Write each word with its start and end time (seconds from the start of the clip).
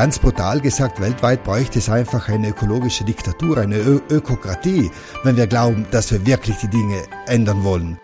ganz 0.00 0.18
brutal 0.18 0.62
gesagt, 0.62 0.98
weltweit 0.98 1.44
bräuchte 1.44 1.78
es 1.78 1.90
einfach 1.90 2.30
eine 2.30 2.48
ökologische 2.48 3.04
Diktatur, 3.04 3.58
eine 3.58 3.76
Ö 3.76 4.00
Ökokratie, 4.08 4.90
wenn 5.24 5.36
wir 5.36 5.46
glauben, 5.46 5.84
dass 5.90 6.10
wir 6.10 6.24
wirklich 6.24 6.56
die 6.56 6.70
Dinge 6.70 7.02
ändern 7.26 7.64
wollen. 7.64 7.98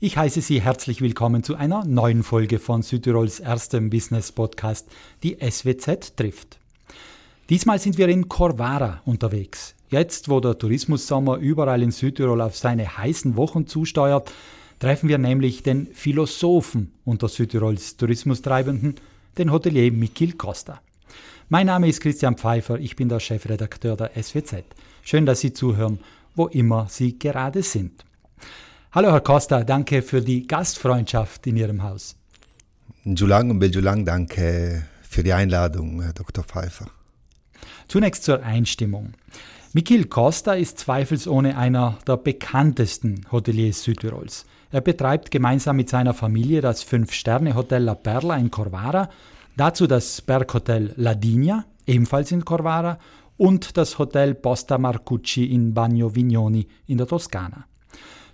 Ich 0.00 0.18
heiße 0.18 0.42
Sie 0.42 0.60
herzlich 0.60 1.00
willkommen 1.00 1.42
zu 1.42 1.56
einer 1.56 1.86
neuen 1.86 2.24
Folge 2.24 2.58
von 2.58 2.82
Südtirols 2.82 3.40
erstem 3.40 3.88
Business 3.88 4.32
Podcast, 4.32 4.86
die 5.22 5.38
SWZ 5.40 6.14
trifft. 6.14 6.58
Diesmal 7.48 7.78
sind 7.78 7.96
wir 7.96 8.08
in 8.08 8.28
Corvara 8.28 9.00
unterwegs. 9.06 9.74
Jetzt, 9.88 10.28
wo 10.28 10.40
der 10.40 10.58
Tourismussommer 10.58 11.38
überall 11.38 11.80
in 11.80 11.90
Südtirol 11.90 12.42
auf 12.42 12.54
seine 12.54 12.98
heißen 12.98 13.34
Wochen 13.38 13.66
zusteuert, 13.66 14.30
treffen 14.78 15.08
wir 15.08 15.16
nämlich 15.16 15.62
den 15.62 15.86
Philosophen 15.94 16.92
unter 17.06 17.28
Südtirols 17.28 17.96
Tourismustreibenden, 17.96 18.96
den 19.38 19.50
Hotelier 19.50 19.92
Mikil 19.92 20.34
Costa. 20.34 20.80
Mein 21.48 21.66
Name 21.66 21.88
ist 21.88 22.00
Christian 22.00 22.36
Pfeiffer, 22.36 22.78
ich 22.78 22.96
bin 22.96 23.08
der 23.08 23.20
Chefredakteur 23.20 23.96
der 23.96 24.10
SWZ. 24.22 24.64
Schön, 25.02 25.26
dass 25.26 25.40
Sie 25.40 25.52
zuhören, 25.52 25.98
wo 26.34 26.46
immer 26.46 26.86
Sie 26.88 27.18
gerade 27.18 27.62
sind. 27.62 28.04
Hallo 28.92 29.10
Herr 29.10 29.20
Costa, 29.20 29.64
danke 29.64 30.02
für 30.02 30.20
die 30.20 30.46
Gastfreundschaft 30.46 31.46
in 31.46 31.56
Ihrem 31.56 31.82
Haus. 31.82 32.16
Julang 33.04 33.50
und 33.50 33.58
Beljulang, 33.58 34.04
danke 34.04 34.86
für 35.02 35.22
die 35.22 35.32
Einladung, 35.32 36.02
Herr 36.02 36.12
Dr. 36.12 36.44
Pfeiffer. 36.44 36.86
Zunächst 37.88 38.24
zur 38.24 38.42
Einstimmung. 38.42 39.14
Mikil 39.72 40.06
Costa 40.06 40.54
ist 40.54 40.78
zweifelsohne 40.78 41.56
einer 41.56 41.98
der 42.06 42.18
bekanntesten 42.18 43.26
Hoteliers 43.32 43.82
Südtirols. 43.82 44.44
Er 44.72 44.80
betreibt 44.80 45.30
gemeinsam 45.30 45.76
mit 45.76 45.90
seiner 45.90 46.14
Familie 46.14 46.62
das 46.62 46.82
Fünf-Sterne-Hotel 46.82 47.82
La 47.82 47.94
Perla 47.94 48.36
in 48.36 48.50
Corvara, 48.50 49.10
dazu 49.54 49.86
das 49.86 50.22
Berghotel 50.22 50.94
La 50.96 51.14
Digna, 51.14 51.66
ebenfalls 51.86 52.32
in 52.32 52.42
Corvara, 52.42 52.98
und 53.36 53.76
das 53.76 53.98
Hotel 53.98 54.34
Posta 54.34 54.78
Marcucci 54.78 55.44
in 55.44 55.74
Bagno 55.74 56.14
Vignoni 56.14 56.66
in 56.86 56.96
der 56.96 57.06
Toskana. 57.06 57.66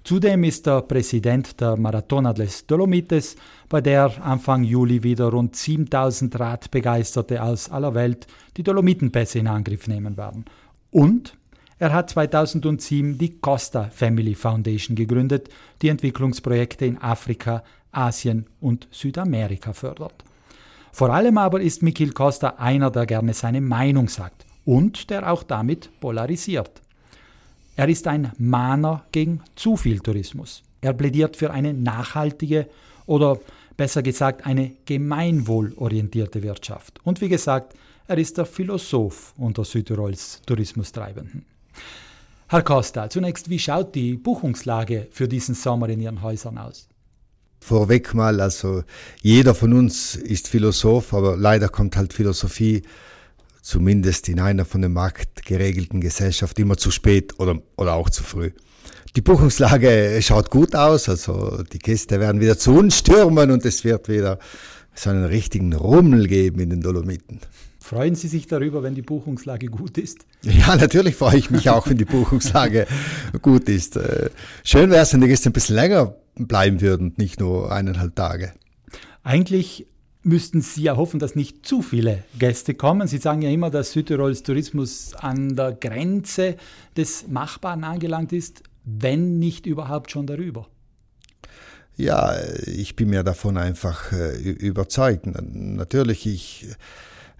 Zudem 0.05 0.45
ist 0.45 0.69
er 0.69 0.83
Präsident 0.83 1.61
der 1.61 1.77
Maratona 1.77 2.33
des 2.33 2.67
Dolomites, 2.67 3.35
bei 3.69 3.81
der 3.81 4.25
Anfang 4.25 4.63
Juli 4.63 5.03
wieder 5.03 5.31
rund 5.31 5.57
7000 5.57 6.39
Radbegeisterte 6.39 7.43
aus 7.43 7.69
aller 7.69 7.95
Welt 7.95 8.29
die 8.57 8.63
Dolomitenpässe 8.63 9.41
in 9.41 9.49
Angriff 9.49 9.89
nehmen 9.89 10.17
werden. 10.17 10.45
Und 10.91 11.38
er 11.79 11.93
hat 11.93 12.11
2007 12.11 13.19
die 13.19 13.39
Costa 13.39 13.85
Family 13.85 14.35
Foundation 14.35 14.97
gegründet, 14.97 15.49
die 15.81 15.89
Entwicklungsprojekte 15.89 16.87
in 16.87 16.99
Afrika, 16.99 17.63
Asien 17.93 18.47
und 18.61 18.89
Südamerika 18.91 19.73
fördert. 19.73 20.25
Vor 20.93 21.11
allem 21.11 21.39
aber 21.39 21.61
ist 21.61 21.83
Mikil 21.83 22.13
Costa 22.13 22.55
einer, 22.59 22.91
der 22.91 23.07
gerne 23.07 23.33
seine 23.33 23.61
Meinung 23.61 24.09
sagt 24.09 24.45
und 24.65 25.11
der 25.11 25.31
auch 25.31 25.45
damit 25.45 25.89
polarisiert. 26.01 26.83
Er 27.77 27.89
ist 27.89 28.09
ein 28.09 28.33
Mahner 28.39 29.05
gegen 29.13 29.41
zu 29.55 29.77
viel 29.77 30.01
Tourismus. 30.01 30.65
Er 30.81 30.93
plädiert 30.93 31.37
für 31.37 31.53
eine 31.53 31.73
nachhaltige 31.73 32.67
oder 33.07 33.39
besser 33.77 34.03
gesagt 34.03 34.45
eine 34.45 34.73
gemeinwohlorientierte 34.85 36.43
Wirtschaft. 36.43 36.99
Und 37.05 37.21
wie 37.21 37.29
gesagt, 37.29 37.77
er 38.09 38.19
ist 38.19 38.37
der 38.37 38.47
Philosoph 38.47 39.33
unter 39.37 39.65
Südtirols 39.65 40.43
Tourismustreibenden. 40.45 41.45
Herr 42.49 42.63
Costa, 42.63 43.11
zunächst, 43.11 43.51
wie 43.51 43.59
schaut 43.59 43.95
die 43.95 44.15
Buchungslage 44.15 45.09
für 45.11 45.29
diesen 45.29 45.55
Sommer 45.55 45.89
in 45.91 46.01
Ihren 46.01 46.23
Häusern 46.23 46.57
aus? 46.57 46.89
Vorweg 47.61 48.15
mal, 48.15 48.41
also 48.41 48.85
jeder 49.21 49.55
von 49.55 49.73
uns 49.73 50.15
ist 50.17 50.49
Philosoph, 50.49 51.13
aber 51.13 51.37
leider 51.37 51.69
kommt 51.69 51.97
halt 51.97 52.13
Philosophie 52.13 52.83
zumindest 53.61 54.29
in 54.31 54.41
einer 54.41 54.65
von 54.65 54.81
dem 54.81 54.95
Markt 54.95 55.45
geregelten 55.45 56.01
Gesellschaft 56.01 56.59
immer 56.59 56.79
zu 56.79 56.91
spät 56.91 57.39
oder, 57.39 57.61
oder 57.77 57.95
auch 57.95 58.09
zu 58.09 58.23
früh. 58.23 58.53
Die 59.15 59.21
Buchungslage 59.21 60.19
schaut 60.23 60.51
gut 60.51 60.75
aus, 60.75 61.09
also 61.09 61.63
die 61.65 61.79
Gäste 61.79 62.21
werden 62.21 62.41
wieder 62.41 62.57
zu 62.57 62.73
uns 62.73 62.99
stürmen 62.99 63.51
und 63.51 63.65
es 63.67 63.85
wird 63.85 64.09
wieder 64.09 64.39
so 64.95 65.11
einen 65.11 65.25
richtigen 65.25 65.75
Rummel 65.75 66.29
geben 66.29 66.61
in 66.61 66.71
den 66.71 66.81
Dolomiten. 66.81 67.41
Freuen 67.89 68.15
Sie 68.17 68.29
sich 68.29 68.47
darüber, 68.47 68.83
wenn 68.83 68.95
die 68.95 69.01
Buchungslage 69.01 69.69
gut 69.69 69.97
ist? 69.97 70.27
Ja, 70.43 70.77
natürlich 70.77 71.17
freue 71.17 71.39
ich 71.39 71.51
mich 71.51 71.71
auch, 71.71 71.89
wenn 71.89 71.97
die 71.97 72.05
Buchungslage 72.05 72.87
gut 73.41 73.67
ist. 73.71 73.97
Äh, 73.97 74.29
schön 74.63 74.91
wäre 74.91 75.05
es, 75.05 75.15
wenn 75.15 75.23
die 75.23 75.27
Gäste 75.27 75.49
ein 75.49 75.55
bisschen 75.55 75.77
länger 75.77 76.15
bleiben 76.35 76.83
würden, 76.83 77.15
nicht 77.17 77.41
nur 77.41 77.73
eineinhalb 77.73 78.15
Tage. 78.15 78.53
Eigentlich 79.23 79.87
müssten 80.23 80.61
Sie 80.61 80.83
ja 80.83 80.99
hoffen, 80.99 81.19
dass 81.19 81.35
nicht 81.35 81.65
zu 81.65 81.81
viele 81.81 82.25
Gäste 82.39 82.75
kommen. 82.75 83.09
Sie 83.09 83.17
sagen 83.17 83.41
ja 83.41 83.49
immer, 83.49 83.71
dass 83.71 83.93
Südtirols 83.93 84.43
Tourismus 84.43 85.15
an 85.15 85.57
der 85.57 85.73
Grenze 85.73 86.57
des 86.95 87.27
Machbaren 87.27 87.85
angelangt 87.85 88.35
ist, 88.35 88.65
wenn 88.85 89.39
nicht 89.39 89.65
überhaupt 89.65 90.11
schon 90.11 90.27
darüber. 90.27 90.69
Ja, 91.97 92.37
ich 92.67 92.97
bin 92.97 93.09
mir 93.09 93.23
davon 93.23 93.57
einfach 93.57 94.13
äh, 94.13 94.37
überzeugt. 94.37 95.25
Natürlich, 95.25 96.27
ich 96.27 96.67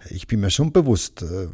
ich 0.09 0.27
bin 0.27 0.39
mir 0.39 0.49
schon 0.49 0.71
bewusst, 0.71 1.21
äh, 1.23 1.47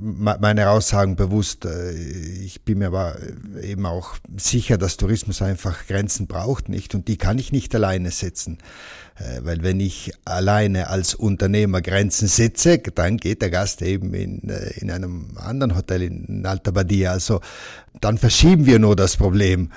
meine 0.00 0.70
Aussagen 0.70 1.16
bewusst. 1.16 1.64
Äh, 1.64 1.92
ich 1.92 2.62
bin 2.62 2.78
mir 2.78 2.88
aber 2.88 3.16
eben 3.62 3.86
auch 3.86 4.16
sicher, 4.36 4.78
dass 4.78 4.96
Tourismus 4.96 5.42
einfach 5.42 5.86
Grenzen 5.86 6.26
braucht, 6.26 6.68
nicht? 6.68 6.94
Und 6.94 7.08
die 7.08 7.16
kann 7.16 7.38
ich 7.38 7.52
nicht 7.52 7.74
alleine 7.74 8.10
setzen. 8.10 8.58
Äh, 9.16 9.40
weil 9.42 9.62
wenn 9.62 9.78
ich 9.78 10.12
alleine 10.24 10.88
als 10.88 11.14
Unternehmer 11.14 11.80
Grenzen 11.80 12.26
setze, 12.26 12.78
dann 12.78 13.16
geht 13.16 13.42
der 13.42 13.50
Gast 13.50 13.80
eben 13.82 14.12
in, 14.12 14.48
in 14.76 14.90
einem 14.90 15.36
anderen 15.36 15.76
Hotel 15.76 16.02
in 16.02 16.44
Alta 16.44 16.72
Badia. 16.72 17.12
Also 17.12 17.40
dann 18.00 18.18
verschieben 18.18 18.66
wir 18.66 18.78
nur 18.78 18.96
das 18.96 19.16
Problem 19.16 19.70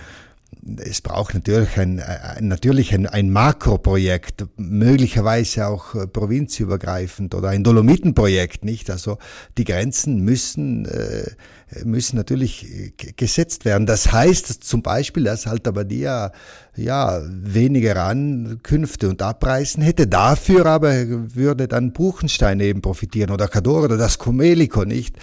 es 0.77 1.01
braucht 1.01 1.33
natürlich 1.33 1.77
ein, 1.77 1.99
ein 1.99 2.47
natürlich 2.47 2.93
ein, 2.93 3.07
ein 3.07 3.31
Makroprojekt, 3.31 4.45
möglicherweise 4.57 5.67
auch 5.67 5.95
äh, 5.95 6.07
provinzübergreifend 6.07 7.33
oder 7.33 7.49
ein 7.49 7.63
Dolomitenprojekt, 7.63 8.63
nicht? 8.63 8.89
Also 8.89 9.17
die 9.57 9.63
Grenzen 9.63 10.19
müssen, 10.19 10.85
äh, 10.85 11.31
müssen 11.83 12.17
natürlich 12.17 12.93
gesetzt 13.15 13.65
werden. 13.65 13.85
Das 13.87 14.11
heißt 14.11 14.63
zum 14.63 14.83
Beispiel, 14.83 15.23
dass 15.23 15.47
Alta 15.47 15.71
Badia 15.71 16.31
ja 16.75 17.21
weniger 17.25 18.03
Ankünfte 18.03 19.09
und 19.09 19.21
Abreisen 19.21 19.81
hätte. 19.81 20.05
Dafür 20.05 20.65
aber 20.65 20.93
würde 21.33 21.67
dann 21.67 21.93
Buchenstein 21.93 22.59
eben 22.59 22.81
profitieren 22.81 23.31
oder 23.31 23.47
Cadore 23.47 23.85
oder 23.85 23.97
das 23.97 24.19
Comelico, 24.19 24.83
nicht? 24.83 25.15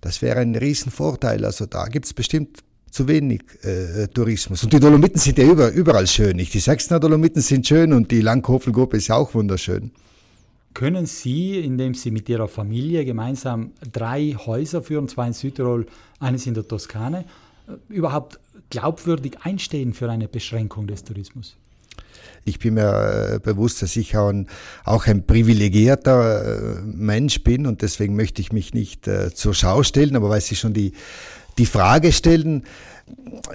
Das 0.00 0.22
wäre 0.22 0.40
ein 0.40 0.54
Riesenvorteil. 0.54 1.44
Also 1.44 1.66
da 1.66 1.86
gibt 1.86 2.06
es 2.06 2.14
bestimmt 2.14 2.62
zu 2.94 3.08
wenig 3.08 3.42
äh, 3.64 4.06
Tourismus. 4.06 4.62
Und 4.62 4.72
die 4.72 4.78
Dolomiten 4.78 5.18
sind 5.18 5.36
ja 5.38 5.44
über, 5.44 5.72
überall 5.72 6.06
schön. 6.06 6.36
Nicht? 6.36 6.54
Die 6.54 6.60
Sechsner 6.60 7.00
Dolomiten 7.00 7.42
sind 7.42 7.66
schön 7.66 7.92
und 7.92 8.12
die 8.12 8.20
Langhofelgruppe 8.20 8.98
ist 8.98 9.08
ja 9.08 9.16
auch 9.16 9.34
wunderschön. 9.34 9.90
Können 10.74 11.04
Sie, 11.06 11.58
indem 11.58 11.94
Sie 11.94 12.12
mit 12.12 12.28
Ihrer 12.28 12.46
Familie 12.46 13.04
gemeinsam 13.04 13.72
drei 13.92 14.36
Häuser 14.38 14.80
führen, 14.80 15.08
zwei 15.08 15.26
in 15.26 15.32
Südtirol, 15.32 15.86
eines 16.20 16.46
in 16.46 16.54
der 16.54 16.68
Toskana, 16.68 17.24
äh, 17.66 17.72
überhaupt 17.88 18.38
glaubwürdig 18.70 19.38
einstehen 19.42 19.92
für 19.92 20.08
eine 20.08 20.28
Beschränkung 20.28 20.86
des 20.86 21.02
Tourismus? 21.02 21.56
Ich 22.44 22.60
bin 22.60 22.74
mir 22.74 23.34
äh, 23.34 23.38
bewusst, 23.40 23.82
dass 23.82 23.96
ich 23.96 24.16
auch 24.16 24.28
ein, 24.28 25.26
privilegierter 25.26 26.78
äh, 26.78 26.80
Mensch 26.82 27.42
bin 27.42 27.66
und 27.66 27.82
deswegen 27.82 28.14
möchte 28.14 28.40
ich 28.40 28.52
mich 28.52 28.72
nicht 28.72 29.10
zur 29.34 29.52
Schau 29.52 29.82
stellen, 29.82 30.14
aber 30.14 30.30
weil 30.30 30.40
Sie 30.40 30.54
schon 30.54 30.74
die 30.74 30.92
die 31.58 31.66
Frage 31.66 32.12
stellen, 32.12 32.64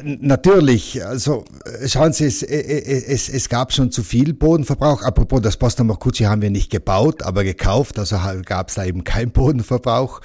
Natürlich, 0.04 1.04
also 1.04 1.44
schauen 1.88 2.14
Sie, 2.14 2.26
es, 2.26 2.44
es, 2.44 3.30
es 3.30 3.50
gab 3.50 3.74
schon 3.74 3.92
zu 3.92 4.04
viel 4.04 4.34
Bodenverbrauch. 4.34 5.02
Apropos, 5.02 5.42
das 5.42 5.58
Posta 5.58 5.84
Marcucci 5.84 6.26
haben 6.26 6.44
wir 6.44 6.52
nicht 6.52 6.72
gebaut, 6.72 7.24
aber 7.24 7.44
gekauft, 7.44 7.98
also 7.98 8.18
gab 8.46 8.70
es 8.70 8.76
da 8.76 8.86
eben 8.86 9.04
keinen 9.04 9.32
Bodenverbrauch. 9.32 10.22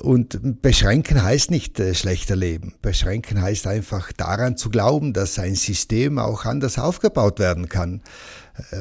Und 0.00 0.62
beschränken 0.62 1.22
heißt 1.22 1.50
nicht 1.50 1.78
äh, 1.78 1.94
schlechter 1.94 2.34
leben. 2.34 2.74
Beschränken 2.82 3.40
heißt 3.40 3.66
einfach 3.66 4.12
daran 4.12 4.56
zu 4.56 4.68
glauben, 4.68 5.12
dass 5.12 5.38
ein 5.38 5.54
System 5.54 6.18
auch 6.18 6.44
anders 6.44 6.78
aufgebaut 6.78 7.38
werden 7.38 7.68
kann. 7.68 8.02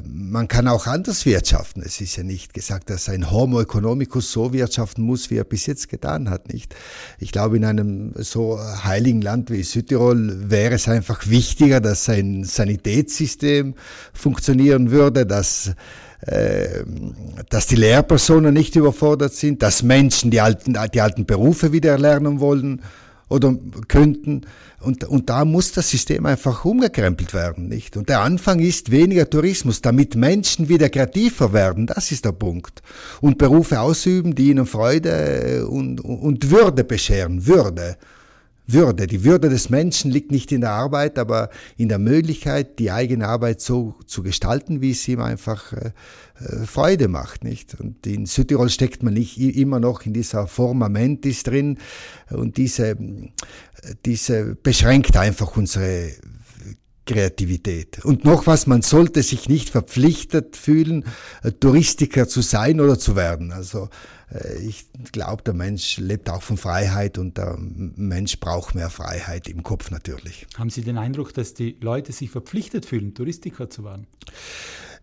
Man 0.08 0.48
kann 0.48 0.68
auch 0.68 0.86
anders 0.86 1.26
wirtschaften. 1.26 1.82
Es 1.84 2.00
ist 2.00 2.16
ja 2.16 2.24
nicht 2.24 2.54
gesagt, 2.54 2.92
dass 2.92 3.10
ein 3.10 3.32
Homo 3.32 3.60
economicus 3.60 4.32
so 4.32 4.54
wirtschaften 4.54 5.02
muss, 5.02 5.32
wie 5.32 5.38
er 5.38 5.46
bis 5.46 5.66
jetzt 5.66 5.90
getan 5.90 6.30
hat, 6.30 6.54
nicht? 6.54 6.76
Ich 7.18 7.32
glaube, 7.32 7.58
in 7.58 7.66
einem 7.66 8.14
so 8.18 8.60
heiligen 8.60 9.22
Land 9.22 9.50
wie 9.50 9.64
Südtirol 9.64 10.52
wäre 10.52 10.76
es 10.76 10.88
einfach 10.88 11.28
wichtiger, 11.28 11.82
dass 11.82 12.08
ein 12.08 12.44
Sanitätssystem 12.44 13.74
funktionieren 14.14 14.92
würde, 14.92 15.26
dass 15.26 15.72
äh, 16.28 16.84
dass 17.50 17.68
die 17.68 17.76
Lehrpersonen 17.76 18.54
nicht 18.54 18.76
überfordert 18.76 19.34
sind, 19.34 19.62
dass 19.62 19.84
Menschen 19.84 20.32
die 20.32 20.40
alten, 20.40 20.78
die 20.94 21.02
alten 21.02 21.26
Berufe 21.26 21.74
wieder 21.74 21.92
erlernen 21.92 22.40
wollen 22.40 22.82
oder 23.34 23.56
könnten. 23.88 24.42
Und, 24.80 25.06
und 25.06 25.30
da 25.30 25.46
muss 25.46 25.72
das 25.72 25.90
System 25.90 26.26
einfach 26.26 26.66
umgekrempelt 26.66 27.34
werden, 27.34 27.68
nicht? 27.68 27.98
Und 27.98 28.10
der 28.10 28.22
Anfang 28.22 28.60
ist 28.60 28.92
weniger 28.92 29.30
Tourismus, 29.30 29.82
damit 29.82 30.16
Menschen 30.16 30.70
wieder 30.70 30.90
kreativer 30.90 31.54
werden. 31.54 31.88
Das 31.88 32.12
ist 32.12 32.26
der 32.26 32.34
Punkt. 32.34 32.82
Und 33.22 33.38
Berufe 33.38 33.80
ausüben, 33.80 34.36
die 34.36 34.50
ihnen 34.50 34.66
Freude 34.66 35.68
und, 35.68 36.02
und 36.02 36.52
Würde 36.52 36.84
bescheren. 36.84 37.48
Würde. 37.48 37.98
Würde. 38.66 39.08
Die 39.08 39.24
Würde 39.24 39.50
des 39.50 39.70
Menschen 39.70 40.10
liegt 40.10 40.32
nicht 40.32 40.52
in 40.52 40.62
der 40.62 40.72
Arbeit, 40.72 41.20
aber 41.20 41.50
in 41.76 41.90
der 41.90 42.00
Möglichkeit, 42.00 42.80
die 42.80 42.92
eigene 42.92 43.28
Arbeit 43.28 43.60
so 43.60 43.96
zu 44.08 44.24
gestalten, 44.24 44.82
wie 44.82 44.92
es 44.92 45.06
ihm 45.08 45.20
einfach 45.20 45.74
äh, 45.74 45.92
äh, 46.40 46.66
Freude 46.66 47.10
macht, 47.10 47.44
nicht? 47.44 47.80
Und 47.80 48.08
in 48.08 48.26
Südtirol 48.26 48.70
steckt 48.70 49.04
man 49.04 49.16
nicht 49.16 49.38
immer 49.38 49.80
noch 49.80 50.06
in 50.06 50.14
dieser 50.14 50.48
Forma 50.48 50.88
mentis 50.88 51.44
drin 51.44 51.78
und 52.30 52.58
diese, 52.58 52.96
diese 54.06 54.56
beschränkt 54.56 55.18
einfach 55.18 55.58
unsere 55.58 56.12
Kreativität. 57.06 58.06
Und 58.06 58.24
noch 58.24 58.48
was, 58.48 58.66
man 58.66 58.82
sollte 58.82 59.24
sich 59.24 59.50
nicht 59.50 59.70
verpflichtet 59.70 60.56
fühlen, 60.56 61.04
äh, 61.44 61.52
Touristiker 61.52 62.28
zu 62.28 62.42
sein 62.42 62.80
oder 62.80 62.98
zu 62.98 63.16
werden. 63.16 63.52
Also 63.52 63.90
ich 64.62 64.86
glaube, 65.12 65.44
der 65.44 65.54
Mensch 65.54 65.98
lebt 65.98 66.30
auch 66.30 66.42
von 66.42 66.58
Freiheit 66.58 67.18
und 67.18 67.38
der 67.38 67.56
Mensch 67.58 68.40
braucht 68.40 68.76
mehr 68.76 68.90
Freiheit 68.90 69.48
im 69.48 69.64
Kopf 69.64 69.92
natürlich. 69.92 70.48
Haben 70.58 70.70
Sie 70.70 70.82
den 70.82 70.98
Eindruck, 70.98 71.34
dass 71.34 71.54
die 71.54 71.78
Leute 71.82 72.12
sich 72.12 72.30
verpflichtet 72.30 72.86
fühlen, 72.86 73.14
Touristiker 73.14 73.70
zu 73.70 73.84
werden? 73.84 74.08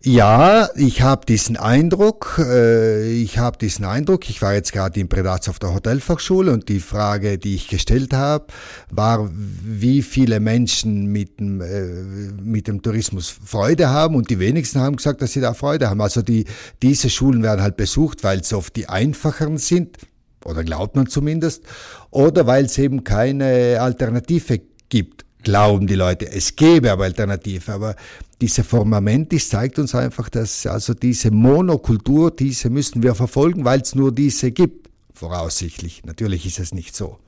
Ja, 0.03 0.71
ich 0.77 1.03
habe 1.03 1.27
diesen 1.27 1.59
Eindruck, 1.59 2.41
äh, 2.43 3.13
ich 3.13 3.37
habe 3.37 3.59
diesen 3.59 3.85
Eindruck, 3.85 4.31
ich 4.31 4.41
war 4.41 4.55
jetzt 4.55 4.73
gerade 4.73 4.99
in 4.99 5.11
Predaz 5.11 5.47
auf 5.51 5.59
der 5.59 5.75
Hotelfachschule 5.75 6.53
und 6.53 6.71
die 6.71 6.81
Frage, 6.81 7.37
die 7.37 7.55
ich 7.55 7.69
gestellt 7.69 8.15
habe, 8.15 8.47
war, 8.91 9.29
wie 9.31 10.01
viele 10.01 10.41
Menschen 10.41 11.05
mit 11.13 11.39
dem, 11.39 11.61
äh, 11.61 12.33
mit 12.43 12.67
dem 12.67 12.81
Tourismus 12.81 13.29
Freude 13.29 13.91
haben 13.91 14.15
und 14.15 14.31
die 14.31 14.39
wenigsten 14.39 14.81
haben 14.81 14.97
gesagt, 14.97 15.21
dass 15.21 15.33
sie 15.33 15.43
da 15.43 15.53
Freude 15.53 15.91
haben. 15.91 16.01
Also 16.01 16.23
die, 16.23 16.47
diese 16.81 17.11
Schulen 17.11 17.43
werden 17.43 17.61
halt 17.61 17.77
besucht, 17.77 18.25
weil 18.25 18.41
es 18.41 18.55
oft 18.55 18.75
die 18.77 18.89
einfacheren 18.89 19.59
sind, 19.59 19.99
oder 20.47 20.65
glaubt 20.65 20.97
man 20.97 21.09
zumindest, 21.09 21.63
oder 22.11 22.47
weil 22.47 22.65
es 22.65 22.79
eben 22.79 23.05
keine 23.05 23.79
Alternative 23.83 24.63
gibt 24.89 25.27
glauben 25.43 25.87
die 25.87 25.95
Leute, 25.95 26.31
es 26.31 26.57
gäbe 26.57 26.93
aber 26.93 27.05
Alternative. 27.05 27.73
Aber 27.73 27.97
diese 28.41 28.65
Formamentis 28.65 29.49
zeigt 29.49 29.79
uns 29.79 29.95
einfach, 29.95 30.29
dass 30.29 30.67
also 30.67 30.95
diese 30.95 31.31
Monokultur, 31.31 32.31
diese 32.31 32.71
müssen 32.71 33.03
wir 33.03 33.15
verfolgen, 33.15 33.65
weil 33.65 33.81
es 33.81 33.95
nur 33.95 34.13
diese 34.13 34.51
gibt, 34.53 34.89
voraussichtlich. 35.15 36.03
Natürlich 36.05 36.47
ist 36.47 36.59
es 36.59 36.73
nicht 36.73 36.97
so. 36.97 37.19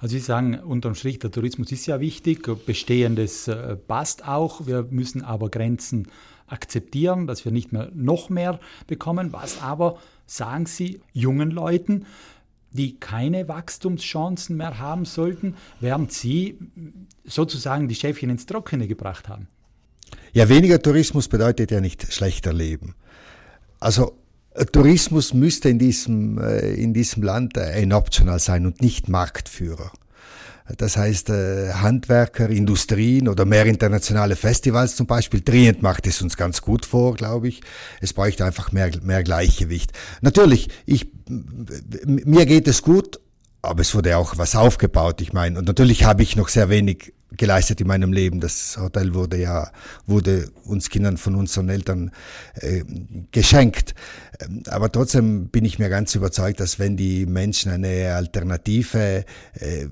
Also 0.00 0.12
Sie 0.12 0.20
sagen 0.20 0.58
unterm 0.58 0.94
Strich, 0.94 1.18
der 1.18 1.30
Tourismus 1.30 1.72
ist 1.72 1.86
ja 1.86 2.00
wichtig, 2.00 2.48
Bestehendes 2.66 3.48
äh, 3.48 3.76
passt 3.76 4.28
auch, 4.28 4.66
wir 4.66 4.86
müssen 4.90 5.24
aber 5.24 5.48
Grenzen 5.48 6.08
akzeptieren, 6.46 7.26
dass 7.26 7.44
wir 7.44 7.52
nicht 7.52 7.72
mehr 7.72 7.90
noch 7.94 8.28
mehr 8.28 8.60
bekommen. 8.86 9.32
Was 9.32 9.60
aber, 9.62 9.98
sagen 10.26 10.66
Sie 10.66 11.00
jungen 11.12 11.50
Leuten, 11.50 12.06
die 12.70 13.00
keine 13.00 13.48
Wachstumschancen 13.48 14.56
mehr 14.56 14.78
haben 14.78 15.04
sollten, 15.04 15.56
während 15.80 16.12
Sie 16.12 16.58
sozusagen 17.24 17.88
die 17.88 17.94
Schäfchen 17.94 18.30
ins 18.30 18.46
Trockene 18.46 18.86
gebracht 18.86 19.28
haben? 19.28 19.48
Ja, 20.32 20.48
weniger 20.48 20.80
Tourismus 20.80 21.28
bedeutet 21.28 21.70
ja 21.70 21.80
nicht 21.80 22.12
schlechter 22.12 22.52
Leben. 22.52 22.94
Also 23.80 24.18
äh, 24.54 24.64
Tourismus 24.66 25.34
müsste 25.34 25.68
in 25.68 25.78
diesem, 25.78 26.38
äh, 26.38 26.74
in 26.74 26.92
diesem 26.92 27.22
Land 27.22 27.56
äh, 27.56 27.60
ein 27.60 27.92
Optional 27.92 28.38
sein 28.38 28.66
und 28.66 28.82
nicht 28.82 29.08
Marktführer. 29.08 29.92
Das 30.76 30.98
heißt, 30.98 31.30
Handwerker, 31.30 32.50
Industrien 32.50 33.28
oder 33.28 33.46
mehr 33.46 33.64
internationale 33.64 34.36
Festivals 34.36 34.96
zum 34.96 35.06
Beispiel, 35.06 35.40
Trient 35.40 35.80
macht 35.80 36.06
es 36.06 36.20
uns 36.20 36.36
ganz 36.36 36.60
gut 36.60 36.84
vor, 36.84 37.14
glaube 37.14 37.48
ich. 37.48 37.62
Es 38.02 38.12
bräuchte 38.12 38.44
einfach 38.44 38.70
mehr, 38.70 38.90
mehr 39.02 39.22
Gleichgewicht. 39.22 39.92
Natürlich, 40.20 40.68
ich, 40.84 41.10
mir 42.04 42.44
geht 42.44 42.68
es 42.68 42.82
gut, 42.82 43.18
aber 43.62 43.80
es 43.80 43.94
wurde 43.94 44.18
auch 44.18 44.36
was 44.36 44.54
aufgebaut. 44.56 45.22
Ich 45.22 45.32
meine, 45.32 45.58
und 45.58 45.66
natürlich 45.66 46.04
habe 46.04 46.22
ich 46.22 46.36
noch 46.36 46.50
sehr 46.50 46.68
wenig 46.68 47.14
geleistet 47.36 47.80
in 47.80 47.86
meinem 47.86 48.12
Leben. 48.12 48.40
Das 48.40 48.78
Hotel 48.80 49.14
wurde 49.14 49.38
ja, 49.38 49.70
wurde 50.06 50.50
uns 50.64 50.88
Kindern 50.88 51.16
von 51.16 51.34
unseren 51.34 51.68
Eltern 51.68 52.10
äh, 52.54 52.82
geschenkt. 53.32 53.94
Ähm, 54.40 54.62
aber 54.68 54.90
trotzdem 54.90 55.48
bin 55.48 55.64
ich 55.64 55.78
mir 55.78 55.88
ganz 55.88 56.14
überzeugt, 56.14 56.60
dass 56.60 56.78
wenn 56.78 56.96
die 56.96 57.26
Menschen 57.26 57.70
eine 57.70 58.14
Alternative, 58.14 59.24
äh, 59.54 59.86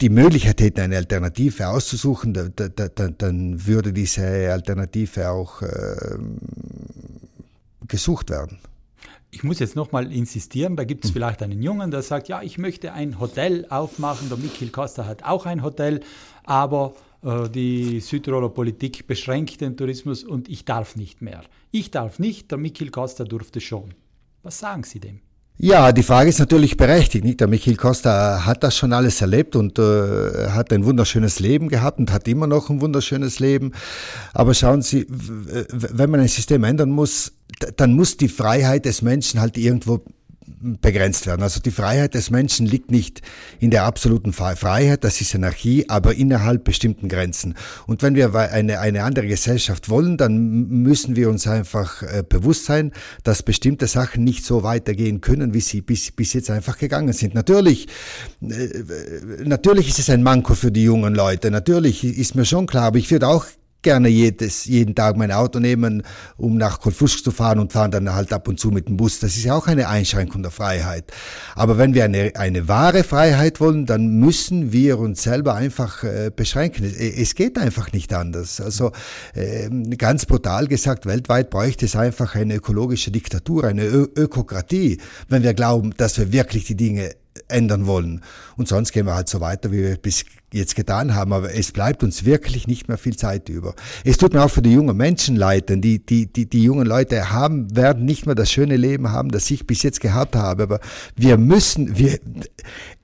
die 0.00 0.08
Möglichkeit 0.08 0.60
hätten, 0.60 0.80
eine 0.80 0.96
Alternative 0.96 1.68
auszusuchen, 1.68 2.32
da, 2.32 2.48
da, 2.48 2.68
da, 2.68 3.08
dann 3.08 3.66
würde 3.66 3.92
diese 3.92 4.52
Alternative 4.52 5.30
auch 5.30 5.62
äh, 5.62 6.18
gesucht 7.88 8.30
werden 8.30 8.58
ich 9.30 9.44
muss 9.44 9.58
jetzt 9.58 9.76
nochmal 9.76 10.12
insistieren, 10.12 10.76
da 10.76 10.84
gibt 10.84 11.04
es 11.04 11.10
hm. 11.10 11.14
vielleicht 11.14 11.42
einen 11.42 11.62
Jungen, 11.62 11.90
der 11.90 12.02
sagt, 12.02 12.28
ja, 12.28 12.42
ich 12.42 12.58
möchte 12.58 12.92
ein 12.92 13.20
Hotel 13.20 13.66
aufmachen, 13.70 14.28
der 14.28 14.38
Michael 14.38 14.70
Costa 14.70 15.06
hat 15.06 15.24
auch 15.24 15.46
ein 15.46 15.62
Hotel, 15.62 16.00
aber 16.44 16.94
äh, 17.22 17.48
die 17.48 18.00
Südtiroler 18.00 18.48
Politik 18.48 19.06
beschränkt 19.06 19.60
den 19.60 19.76
Tourismus 19.76 20.24
und 20.24 20.48
ich 20.48 20.64
darf 20.64 20.96
nicht 20.96 21.22
mehr. 21.22 21.42
Ich 21.70 21.90
darf 21.90 22.18
nicht, 22.18 22.50
der 22.50 22.58
Michael 22.58 22.90
Costa 22.90 23.24
durfte 23.24 23.60
schon. 23.60 23.94
Was 24.42 24.58
sagen 24.58 24.84
Sie 24.84 25.00
dem? 25.00 25.20
Ja, 25.62 25.92
die 25.92 26.02
Frage 26.02 26.30
ist 26.30 26.38
natürlich 26.38 26.78
berechtigt. 26.78 27.22
Nicht? 27.22 27.40
Der 27.40 27.46
Michael 27.46 27.76
Costa 27.76 28.46
hat 28.46 28.64
das 28.64 28.74
schon 28.74 28.94
alles 28.94 29.20
erlebt 29.20 29.56
und 29.56 29.78
äh, 29.78 30.48
hat 30.48 30.72
ein 30.72 30.86
wunderschönes 30.86 31.38
Leben 31.38 31.68
gehabt 31.68 31.98
und 31.98 32.10
hat 32.12 32.26
immer 32.28 32.46
noch 32.46 32.70
ein 32.70 32.80
wunderschönes 32.80 33.40
Leben. 33.40 33.72
Aber 34.32 34.54
schauen 34.54 34.80
Sie, 34.80 35.06
wenn 35.10 36.08
man 36.08 36.20
ein 36.20 36.28
System 36.28 36.64
ändern 36.64 36.90
muss, 36.90 37.32
dann 37.76 37.92
muss 37.92 38.16
die 38.16 38.28
Freiheit 38.28 38.86
des 38.86 39.02
Menschen 39.02 39.38
halt 39.38 39.58
irgendwo 39.58 40.02
begrenzt 40.60 41.26
werden. 41.26 41.42
Also 41.42 41.60
die 41.60 41.70
Freiheit 41.70 42.14
des 42.14 42.30
Menschen 42.30 42.66
liegt 42.66 42.90
nicht 42.90 43.22
in 43.58 43.70
der 43.70 43.84
absoluten 43.84 44.32
Freiheit, 44.32 45.04
das 45.04 45.20
ist 45.20 45.34
Anarchie, 45.34 45.86
aber 45.88 46.14
innerhalb 46.14 46.64
bestimmten 46.64 47.08
Grenzen. 47.08 47.54
Und 47.86 48.02
wenn 48.02 48.14
wir 48.14 48.34
eine, 48.34 48.80
eine 48.80 49.04
andere 49.04 49.26
Gesellschaft 49.26 49.88
wollen, 49.88 50.16
dann 50.16 50.68
müssen 50.68 51.16
wir 51.16 51.30
uns 51.30 51.46
einfach 51.46 52.02
äh, 52.02 52.22
bewusst 52.28 52.64
sein, 52.64 52.92
dass 53.24 53.42
bestimmte 53.42 53.86
Sachen 53.86 54.24
nicht 54.24 54.44
so 54.44 54.62
weitergehen 54.62 55.20
können, 55.20 55.54
wie 55.54 55.60
sie 55.60 55.80
bis, 55.80 56.10
bis 56.12 56.32
jetzt 56.32 56.50
einfach 56.50 56.78
gegangen 56.78 57.12
sind. 57.12 57.34
Natürlich, 57.34 57.88
äh, 58.42 58.68
natürlich 59.44 59.88
ist 59.88 59.98
es 59.98 60.10
ein 60.10 60.22
Manko 60.22 60.54
für 60.54 60.72
die 60.72 60.84
jungen 60.84 61.14
Leute. 61.14 61.50
Natürlich 61.50 62.04
ist 62.04 62.34
mir 62.34 62.44
schon 62.44 62.66
klar, 62.66 62.84
aber 62.84 62.98
ich 62.98 63.10
würde 63.10 63.28
auch 63.28 63.46
gerne 63.82 64.08
jedes, 64.08 64.64
jeden 64.66 64.94
Tag 64.94 65.16
mein 65.16 65.32
Auto 65.32 65.58
nehmen, 65.58 66.02
um 66.36 66.56
nach 66.56 66.80
Kolfusch 66.80 67.22
zu 67.22 67.30
fahren 67.30 67.58
und 67.58 67.72
fahren 67.72 67.90
dann 67.90 68.12
halt 68.12 68.32
ab 68.32 68.48
und 68.48 68.60
zu 68.60 68.70
mit 68.70 68.88
dem 68.88 68.96
Bus. 68.96 69.20
Das 69.20 69.36
ist 69.36 69.44
ja 69.44 69.54
auch 69.54 69.66
eine 69.66 69.88
Einschränkung 69.88 70.42
der 70.42 70.50
Freiheit. 70.50 71.12
Aber 71.54 71.78
wenn 71.78 71.94
wir 71.94 72.04
eine, 72.04 72.32
eine 72.36 72.68
wahre 72.68 73.04
Freiheit 73.04 73.60
wollen, 73.60 73.86
dann 73.86 74.18
müssen 74.18 74.72
wir 74.72 74.98
uns 74.98 75.22
selber 75.22 75.54
einfach 75.54 76.04
äh, 76.04 76.30
beschränken. 76.34 76.84
Es, 76.84 76.96
es, 76.96 77.34
geht 77.34 77.58
einfach 77.58 77.92
nicht 77.92 78.12
anders. 78.12 78.60
Also 78.60 78.92
äh, 79.34 79.68
ganz 79.96 80.26
brutal 80.26 80.66
gesagt, 80.66 81.06
weltweit 81.06 81.50
bräuchte 81.50 81.86
es 81.86 81.96
einfach 81.96 82.34
eine 82.34 82.56
ökologische 82.56 83.10
Diktatur, 83.10 83.64
eine 83.64 83.84
Ö 83.84 84.08
Ökokratie, 84.16 84.98
wenn 85.28 85.42
wir 85.42 85.54
glauben, 85.54 85.94
dass 85.96 86.18
wir 86.18 86.32
wirklich 86.32 86.64
die 86.64 86.74
Dinge 86.74 87.14
ändern 87.48 87.86
wollen. 87.86 88.22
Und 88.56 88.68
sonst 88.68 88.92
gehen 88.92 89.06
wir 89.06 89.14
halt 89.14 89.28
so 89.28 89.40
weiter, 89.40 89.72
wie 89.72 89.78
wir 89.78 89.96
bis 89.96 90.24
jetzt 90.52 90.74
getan 90.74 91.14
haben, 91.14 91.32
aber 91.32 91.54
es 91.54 91.72
bleibt 91.72 92.02
uns 92.02 92.24
wirklich 92.24 92.66
nicht 92.66 92.88
mehr 92.88 92.98
viel 92.98 93.16
Zeit 93.16 93.48
über. 93.48 93.74
Es 94.04 94.16
tut 94.16 94.32
mir 94.32 94.42
auch 94.42 94.50
für 94.50 94.62
die 94.62 94.72
jungen 94.72 94.96
Menschen 94.96 95.36
leid, 95.36 95.68
denn 95.68 95.80
die, 95.80 96.04
die, 96.04 96.26
die, 96.26 96.46
die 96.48 96.62
jungen 96.62 96.86
Leute 96.86 97.30
haben, 97.30 97.74
werden 97.74 98.04
nicht 98.04 98.26
mehr 98.26 98.34
das 98.34 98.50
schöne 98.50 98.76
Leben 98.76 99.10
haben, 99.10 99.30
das 99.30 99.50
ich 99.50 99.66
bis 99.66 99.82
jetzt 99.82 100.00
gehabt 100.00 100.36
habe, 100.36 100.64
aber 100.64 100.80
wir 101.16 101.38
müssen, 101.38 101.96
wir, 101.96 102.18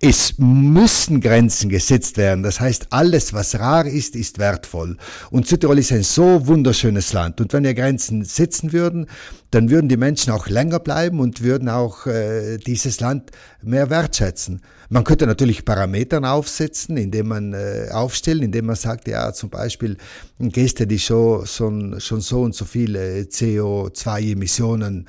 es 0.00 0.34
müssen 0.38 1.20
Grenzen 1.20 1.70
gesetzt 1.70 2.16
werden. 2.16 2.42
Das 2.42 2.60
heißt, 2.60 2.88
alles, 2.90 3.32
was 3.32 3.58
rar 3.58 3.86
ist, 3.86 4.16
ist 4.16 4.38
wertvoll. 4.38 4.96
Und 5.30 5.46
Südtirol 5.46 5.78
ist 5.78 5.92
ein 5.92 6.02
so 6.02 6.46
wunderschönes 6.46 7.12
Land. 7.12 7.40
Und 7.40 7.52
wenn 7.52 7.64
wir 7.64 7.74
Grenzen 7.74 8.24
setzen 8.24 8.72
würden, 8.72 9.06
dann 9.50 9.70
würden 9.70 9.88
die 9.88 9.96
Menschen 9.96 10.32
auch 10.32 10.48
länger 10.48 10.80
bleiben 10.80 11.20
und 11.20 11.42
würden 11.42 11.68
auch 11.68 12.06
äh, 12.06 12.58
dieses 12.58 13.00
Land 13.00 13.30
mehr 13.62 13.90
wertschätzen. 13.90 14.60
Man 14.88 15.04
könnte 15.04 15.26
natürlich 15.26 15.64
Parametern 15.64 16.24
aufsetzen, 16.24 16.96
indem 16.96 17.28
man 17.28 17.52
äh, 17.52 17.88
aufstellen, 17.92 18.42
indem 18.42 18.66
man 18.66 18.76
sagt, 18.76 19.08
ja, 19.08 19.32
zum 19.32 19.50
Beispiel 19.50 19.96
Gäste, 20.38 20.86
die 20.86 20.98
schon, 20.98 21.46
schon, 21.46 22.00
schon 22.00 22.20
so 22.20 22.42
und 22.42 22.54
so 22.54 22.64
viele 22.64 23.22
CO2-Emissionen 23.22 25.06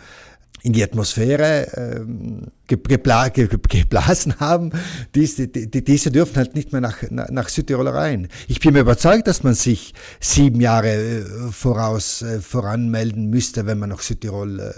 in 0.63 0.73
die 0.73 0.83
Atmosphäre 0.83 1.67
ähm, 1.75 2.47
gebla 2.67 3.29
geblasen 3.29 4.39
haben, 4.39 4.71
diese, 5.15 5.47
die, 5.47 5.83
diese 5.83 6.11
dürfen 6.11 6.35
halt 6.35 6.55
nicht 6.55 6.71
mehr 6.71 6.81
nach, 6.81 7.03
nach 7.09 7.47
Südtirol 7.47 7.87
rein. 7.87 8.27
Ich 8.47 8.59
bin 8.59 8.73
mir 8.73 8.81
überzeugt, 8.81 9.27
dass 9.27 9.43
man 9.43 9.53
sich 9.53 9.93
sieben 10.19 10.59
Jahre 10.59 10.89
äh, 10.89 11.23
voraus 11.51 12.21
äh, 12.21 12.41
voranmelden 12.41 13.29
müsste, 13.29 13.65
wenn 13.65 13.79
man 13.79 13.89
nach 13.89 14.01
Südtirol 14.01 14.59
äh, 14.59 14.73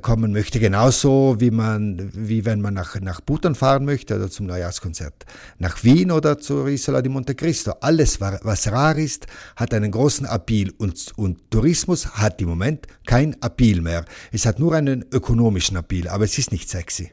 kommen 0.00 0.32
möchte. 0.32 0.60
Genauso 0.60 1.36
wie 1.38 1.50
man, 1.50 2.10
wie 2.14 2.44
wenn 2.44 2.60
man 2.60 2.74
nach, 2.74 3.00
nach 3.00 3.20
Bhutan 3.20 3.54
fahren 3.54 3.84
möchte 3.84 4.16
oder 4.16 4.30
zum 4.30 4.46
Neujahrskonzert. 4.46 5.26
Nach 5.58 5.82
Wien 5.84 6.10
oder 6.10 6.38
zur 6.38 6.68
Isola 6.68 7.02
di 7.02 7.08
Monte 7.08 7.34
Cristo. 7.34 7.72
Alles, 7.80 8.20
was 8.20 8.70
rar 8.70 8.96
ist, 8.96 9.26
hat 9.56 9.74
einen 9.74 9.90
großen 9.90 10.26
Appeal 10.26 10.72
und, 10.78 11.12
und 11.16 11.50
Tourismus 11.50 12.06
hat 12.14 12.40
im 12.40 12.48
Moment 12.48 12.86
kein 13.06 13.40
Appeal 13.42 13.80
mehr. 13.80 14.04
Es 14.30 14.46
hat 14.46 14.58
nur 14.58 14.74
einen 14.74 15.04
ökonomischen 15.12 15.76
Appeal, 15.76 16.08
aber 16.08 16.24
es 16.24 16.38
ist 16.38 16.52
nicht 16.52 16.68
sexy. 16.68 17.12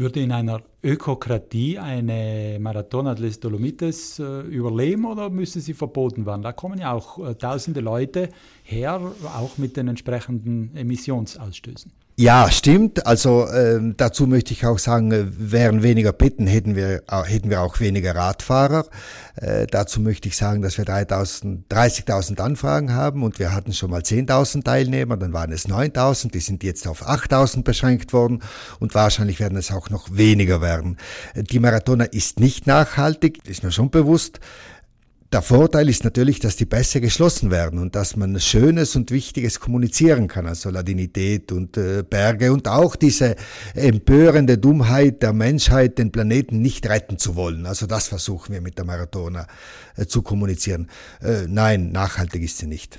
Würde 0.00 0.20
in 0.20 0.32
einer 0.32 0.62
Ökokratie 0.82 1.78
eine 1.78 2.56
Maratona 2.58 3.14
des 3.14 3.38
Dolomites 3.38 4.18
äh, 4.18 4.40
überleben 4.48 5.04
oder 5.04 5.28
müsste 5.28 5.60
sie 5.60 5.74
verboten 5.74 6.24
werden? 6.24 6.40
Da 6.40 6.52
kommen 6.52 6.78
ja 6.78 6.94
auch 6.94 7.18
äh, 7.18 7.34
tausende 7.34 7.80
Leute 7.80 8.30
her, 8.62 8.98
auch 9.36 9.58
mit 9.58 9.76
den 9.76 9.88
entsprechenden 9.88 10.74
Emissionsausstößen. 10.74 11.92
Ja, 12.20 12.50
stimmt. 12.50 13.06
Also 13.06 13.46
äh, 13.46 13.80
dazu 13.96 14.26
möchte 14.26 14.52
ich 14.52 14.66
auch 14.66 14.78
sagen, 14.78 15.10
äh, 15.10 15.24
wären 15.38 15.82
weniger 15.82 16.12
Pitten, 16.12 16.46
hätten 16.46 16.76
wir, 16.76 17.02
hätten 17.08 17.48
wir 17.48 17.62
auch 17.62 17.80
weniger 17.80 18.14
Radfahrer. 18.14 18.84
Äh, 19.36 19.66
dazu 19.66 20.02
möchte 20.02 20.28
ich 20.28 20.36
sagen, 20.36 20.60
dass 20.60 20.76
wir 20.76 20.84
30.000 20.84 22.40
Anfragen 22.42 22.92
haben 22.92 23.22
und 23.22 23.38
wir 23.38 23.54
hatten 23.54 23.72
schon 23.72 23.90
mal 23.90 24.02
10.000 24.02 24.64
Teilnehmer, 24.64 25.16
dann 25.16 25.32
waren 25.32 25.50
es 25.50 25.66
9.000, 25.66 26.32
die 26.32 26.40
sind 26.40 26.62
jetzt 26.62 26.86
auf 26.86 27.08
8.000 27.08 27.62
beschränkt 27.62 28.12
worden 28.12 28.42
und 28.80 28.94
wahrscheinlich 28.94 29.40
werden 29.40 29.56
es 29.56 29.72
auch 29.72 29.88
noch 29.88 30.14
weniger 30.14 30.60
werden. 30.60 30.98
Die 31.34 31.58
Marathoner 31.58 32.12
ist 32.12 32.38
nicht 32.38 32.66
nachhaltig, 32.66 33.48
ist 33.48 33.62
mir 33.62 33.72
schon 33.72 33.88
bewusst. 33.88 34.40
Der 35.32 35.42
Vorteil 35.42 35.88
ist 35.88 36.02
natürlich, 36.02 36.40
dass 36.40 36.56
die 36.56 36.66
Pässe 36.66 37.00
geschlossen 37.00 37.52
werden 37.52 37.78
und 37.78 37.94
dass 37.94 38.16
man 38.16 38.40
Schönes 38.40 38.96
und 38.96 39.12
Wichtiges 39.12 39.60
kommunizieren 39.60 40.26
kann, 40.26 40.48
also 40.48 40.70
Ladinität 40.70 41.52
und 41.52 41.76
äh, 41.76 42.02
Berge 42.02 42.52
und 42.52 42.66
auch 42.66 42.96
diese 42.96 43.36
empörende 43.74 44.58
Dummheit 44.58 45.22
der 45.22 45.32
Menschheit, 45.32 45.98
den 45.98 46.10
Planeten 46.10 46.60
nicht 46.60 46.88
retten 46.88 47.16
zu 47.16 47.36
wollen. 47.36 47.64
Also 47.66 47.86
das 47.86 48.08
versuchen 48.08 48.54
wir 48.54 48.60
mit 48.60 48.76
der 48.76 48.84
Marathoner 48.84 49.46
äh, 49.94 50.04
zu 50.06 50.22
kommunizieren. 50.22 50.90
Äh, 51.22 51.46
nein, 51.46 51.92
nachhaltig 51.92 52.42
ist 52.42 52.58
sie 52.58 52.66
nicht. 52.66 52.98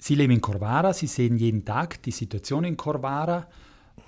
Sie 0.00 0.16
leben 0.16 0.32
in 0.32 0.40
Corvara, 0.40 0.92
Sie 0.92 1.06
sehen 1.06 1.36
jeden 1.36 1.64
Tag 1.64 2.02
die 2.02 2.10
Situation 2.10 2.64
in 2.64 2.76
Corvara. 2.76 3.46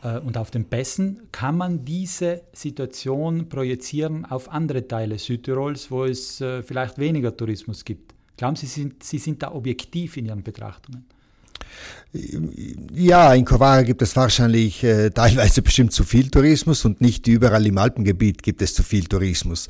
Äh, 0.02 0.18
und 0.18 0.36
auf 0.36 0.50
den 0.50 0.64
Pässen 0.64 1.22
kann 1.32 1.56
man 1.56 1.84
diese 1.84 2.42
Situation 2.52 3.48
projizieren 3.48 4.24
auf 4.24 4.50
andere 4.50 4.86
Teile 4.86 5.18
Südtirols, 5.18 5.90
wo 5.90 6.04
es 6.04 6.40
äh, 6.40 6.62
vielleicht 6.62 6.98
weniger 6.98 7.36
Tourismus 7.36 7.84
gibt. 7.84 8.14
Glauben 8.36 8.56
Sie, 8.56 8.66
Sie 8.66 8.82
sind, 8.82 9.02
Sie 9.02 9.18
sind 9.18 9.42
da 9.42 9.52
objektiv 9.52 10.16
in 10.16 10.26
Ihren 10.26 10.42
Betrachtungen? 10.42 11.04
Ja, 12.94 13.34
in 13.34 13.44
Corvara 13.44 13.82
gibt 13.82 14.00
es 14.00 14.16
wahrscheinlich 14.16 14.82
äh, 14.82 15.10
teilweise 15.10 15.60
bestimmt 15.60 15.92
zu 15.92 16.04
viel 16.04 16.30
Tourismus 16.30 16.84
und 16.84 17.00
nicht 17.00 17.26
überall 17.26 17.66
im 17.66 17.76
Alpengebiet 17.76 18.42
gibt 18.42 18.62
es 18.62 18.74
zu 18.74 18.82
viel 18.82 19.04
Tourismus 19.04 19.68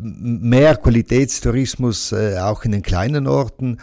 mehr 0.00 0.76
Qualitätstourismus 0.76 2.12
äh, 2.12 2.38
auch 2.38 2.64
in 2.64 2.72
den 2.72 2.82
kleinen 2.82 3.26
Orten. 3.26 3.78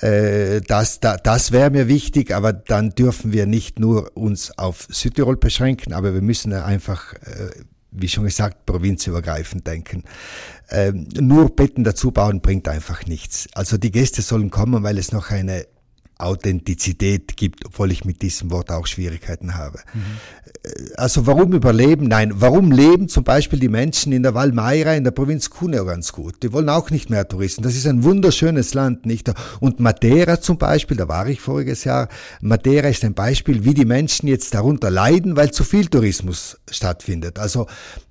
Äh, 0.00 0.60
das 0.60 1.00
da, 1.00 1.16
das 1.16 1.52
wäre 1.52 1.70
mir 1.70 1.88
wichtig, 1.88 2.34
aber 2.34 2.52
dann 2.52 2.90
dürfen 2.90 3.32
wir 3.32 3.46
nicht 3.46 3.78
nur 3.78 4.16
uns 4.16 4.56
auf 4.58 4.86
Südtirol 4.90 5.36
beschränken, 5.36 5.92
aber 5.92 6.14
wir 6.14 6.22
müssen 6.22 6.52
einfach, 6.52 7.14
äh, 7.14 7.50
wie 7.90 8.08
schon 8.08 8.24
gesagt, 8.24 8.66
provinzübergreifend 8.66 9.66
denken. 9.66 10.04
Ähm, 10.70 11.08
nur 11.20 11.54
Betten 11.54 11.84
dazu 11.84 12.10
bauen 12.10 12.40
bringt 12.40 12.68
einfach 12.68 13.06
nichts. 13.06 13.48
Also 13.54 13.76
die 13.76 13.90
Gäste 13.90 14.22
sollen 14.22 14.50
kommen, 14.50 14.82
weil 14.82 14.98
es 14.98 15.12
noch 15.12 15.30
eine 15.30 15.66
Authentizität 16.24 17.36
gibt, 17.36 17.64
obwohl 17.66 17.92
ich 17.92 18.04
mit 18.04 18.22
diesem 18.22 18.50
Wort 18.50 18.70
auch 18.70 18.86
Schwierigkeiten 18.86 19.54
habe. 19.54 19.80
Mhm. 19.92 20.00
Also 20.96 21.26
warum 21.26 21.52
überleben? 21.52 22.08
Nein, 22.08 22.32
warum 22.34 22.72
leben 22.72 23.08
zum 23.08 23.24
Beispiel 23.24 23.58
die 23.58 23.68
Menschen 23.68 24.12
in 24.12 24.22
der 24.22 24.34
Valmaira 24.34 24.94
in 24.94 25.04
der 25.04 25.10
Provinz 25.10 25.50
Cuneo 25.50 25.84
ganz 25.84 26.12
gut? 26.12 26.42
Die 26.42 26.52
wollen 26.52 26.68
auch 26.68 26.90
nicht 26.90 27.10
mehr 27.10 27.28
Touristen. 27.28 27.62
Das 27.62 27.74
ist 27.74 27.86
ein 27.86 28.02
wunderschönes 28.04 28.74
Land, 28.74 29.06
nicht? 29.06 29.30
Und 29.60 29.80
Madeira 29.80 30.40
zum 30.40 30.58
Beispiel, 30.58 30.96
da 30.96 31.08
war 31.08 31.28
ich 31.28 31.40
voriges 31.40 31.84
Jahr, 31.84 32.08
Madeira 32.40 32.88
ist 32.88 33.04
ein 33.04 33.14
Beispiel, 33.14 33.64
wie 33.64 33.74
die 33.74 33.84
Menschen 33.84 34.28
jetzt 34.28 34.54
darunter 34.54 34.90
leiden, 34.90 35.36
weil 35.36 35.50
zu 35.50 35.64
viel 35.64 35.86
Tourismus 35.86 36.58
stattfindet. 36.70 37.38
Also 37.38 37.66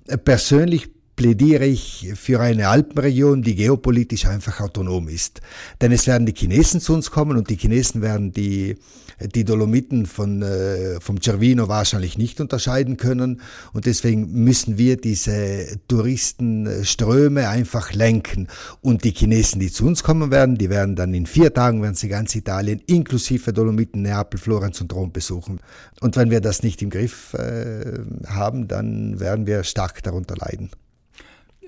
äh, 0.06 0.16
persönlich 0.16 0.90
plädiere 1.16 1.64
ich 1.64 2.12
für 2.14 2.40
eine 2.40 2.68
Alpenregion, 2.68 3.42
die 3.42 3.54
geopolitisch 3.54 4.26
einfach 4.26 4.60
autonom 4.60 5.08
ist. 5.08 5.40
Denn 5.80 5.92
es 5.92 6.06
werden 6.06 6.26
die 6.26 6.34
Chinesen 6.34 6.80
zu 6.80 6.92
uns 6.92 7.10
kommen 7.10 7.36
und 7.36 7.50
die 7.50 7.56
Chinesen 7.56 8.02
werden 8.02 8.32
die, 8.32 8.76
die 9.20 9.44
Dolomiten 9.44 10.06
von, 10.06 10.42
äh, 10.42 11.00
vom 11.00 11.20
Cervino 11.22 11.68
wahrscheinlich 11.68 12.18
nicht 12.18 12.40
unterscheiden 12.40 12.96
können. 12.96 13.40
Und 13.72 13.86
deswegen 13.86 14.44
müssen 14.44 14.76
wir 14.76 14.96
diese 14.96 15.78
Touristenströme 15.86 17.48
einfach 17.48 17.92
lenken. 17.92 18.48
Und 18.80 19.04
die 19.04 19.12
Chinesen, 19.12 19.60
die 19.60 19.70
zu 19.70 19.86
uns 19.86 20.02
kommen 20.02 20.32
werden, 20.32 20.56
die 20.56 20.70
werden 20.70 20.96
dann 20.96 21.14
in 21.14 21.26
vier 21.26 21.54
Tagen, 21.54 21.82
werden 21.82 21.94
sie 21.94 22.08
ganz 22.08 22.34
Italien 22.34 22.82
inklusive 22.86 23.52
Dolomiten, 23.52 24.02
Neapel, 24.02 24.40
Florenz 24.40 24.80
und 24.80 24.92
Rom 24.92 25.12
besuchen. 25.12 25.60
Und 26.00 26.16
wenn 26.16 26.30
wir 26.30 26.40
das 26.40 26.64
nicht 26.64 26.82
im 26.82 26.90
Griff 26.90 27.34
äh, 27.34 28.00
haben, 28.26 28.66
dann 28.66 29.20
werden 29.20 29.46
wir 29.46 29.62
stark 29.62 30.02
darunter 30.02 30.34
leiden. 30.36 30.70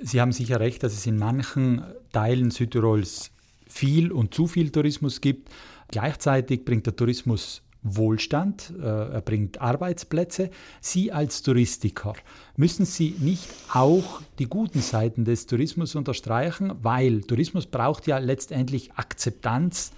Sie 0.03 0.21
haben 0.21 0.33
sicher 0.33 0.61
recht, 0.61 0.83
dass 0.83 0.93
es 0.93 1.07
in 1.07 1.19
manchen 1.19 1.83
Teilen 2.13 2.51
Südtirols 2.51 3.31
viel 3.67 4.13
und 4.13 4.35
zu 4.35 4.47
viel 4.47 4.71
Tourismus 4.71 5.21
gibt. 5.21 5.51
Gleichzeitig 5.89 6.65
bringt 6.65 6.87
der 6.87 6.97
Tourismus 6.97 7.63
Wohlstand, 7.83 8.73
äh, 8.81 8.85
er 8.85 9.21
bringt 9.21 9.61
Arbeitsplätze. 9.61 10.51
Sie 10.81 11.13
als 11.13 11.43
Touristiker, 11.43 12.15
müssen 12.57 12.85
Sie 12.85 13.15
nicht 13.19 13.49
auch 13.73 14.21
die 14.39 14.47
guten 14.47 14.81
Seiten 14.81 15.25
des 15.25 15.47
Tourismus 15.47 15.95
unterstreichen, 15.95 16.73
weil 16.83 17.23
Tourismus 17.23 17.67
braucht 17.67 18.07
ja 18.07 18.19
letztendlich 18.19 18.93
Akzeptanz 18.95 19.93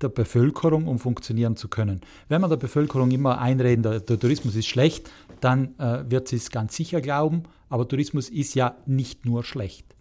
der 0.00 0.08
Bevölkerung, 0.08 0.86
um 0.86 0.98
funktionieren 0.98 1.56
zu 1.56 1.68
können. 1.68 2.02
Wenn 2.28 2.40
man 2.40 2.50
der 2.50 2.58
Bevölkerung 2.58 3.10
immer 3.10 3.38
einreden, 3.38 3.82
der, 3.82 4.00
der 4.00 4.20
Tourismus 4.20 4.54
ist 4.54 4.66
schlecht, 4.66 5.10
dann 5.40 5.78
äh, 5.78 6.08
wird 6.08 6.28
sie 6.28 6.36
es 6.36 6.50
ganz 6.50 6.76
sicher 6.76 7.00
glauben. 7.00 7.44
Aber 7.68 7.88
Tourismus 7.88 8.28
ist 8.28 8.54
ja 8.54 8.76
nicht 8.86 9.24
nur 9.24 9.44
schlecht. 9.44 9.96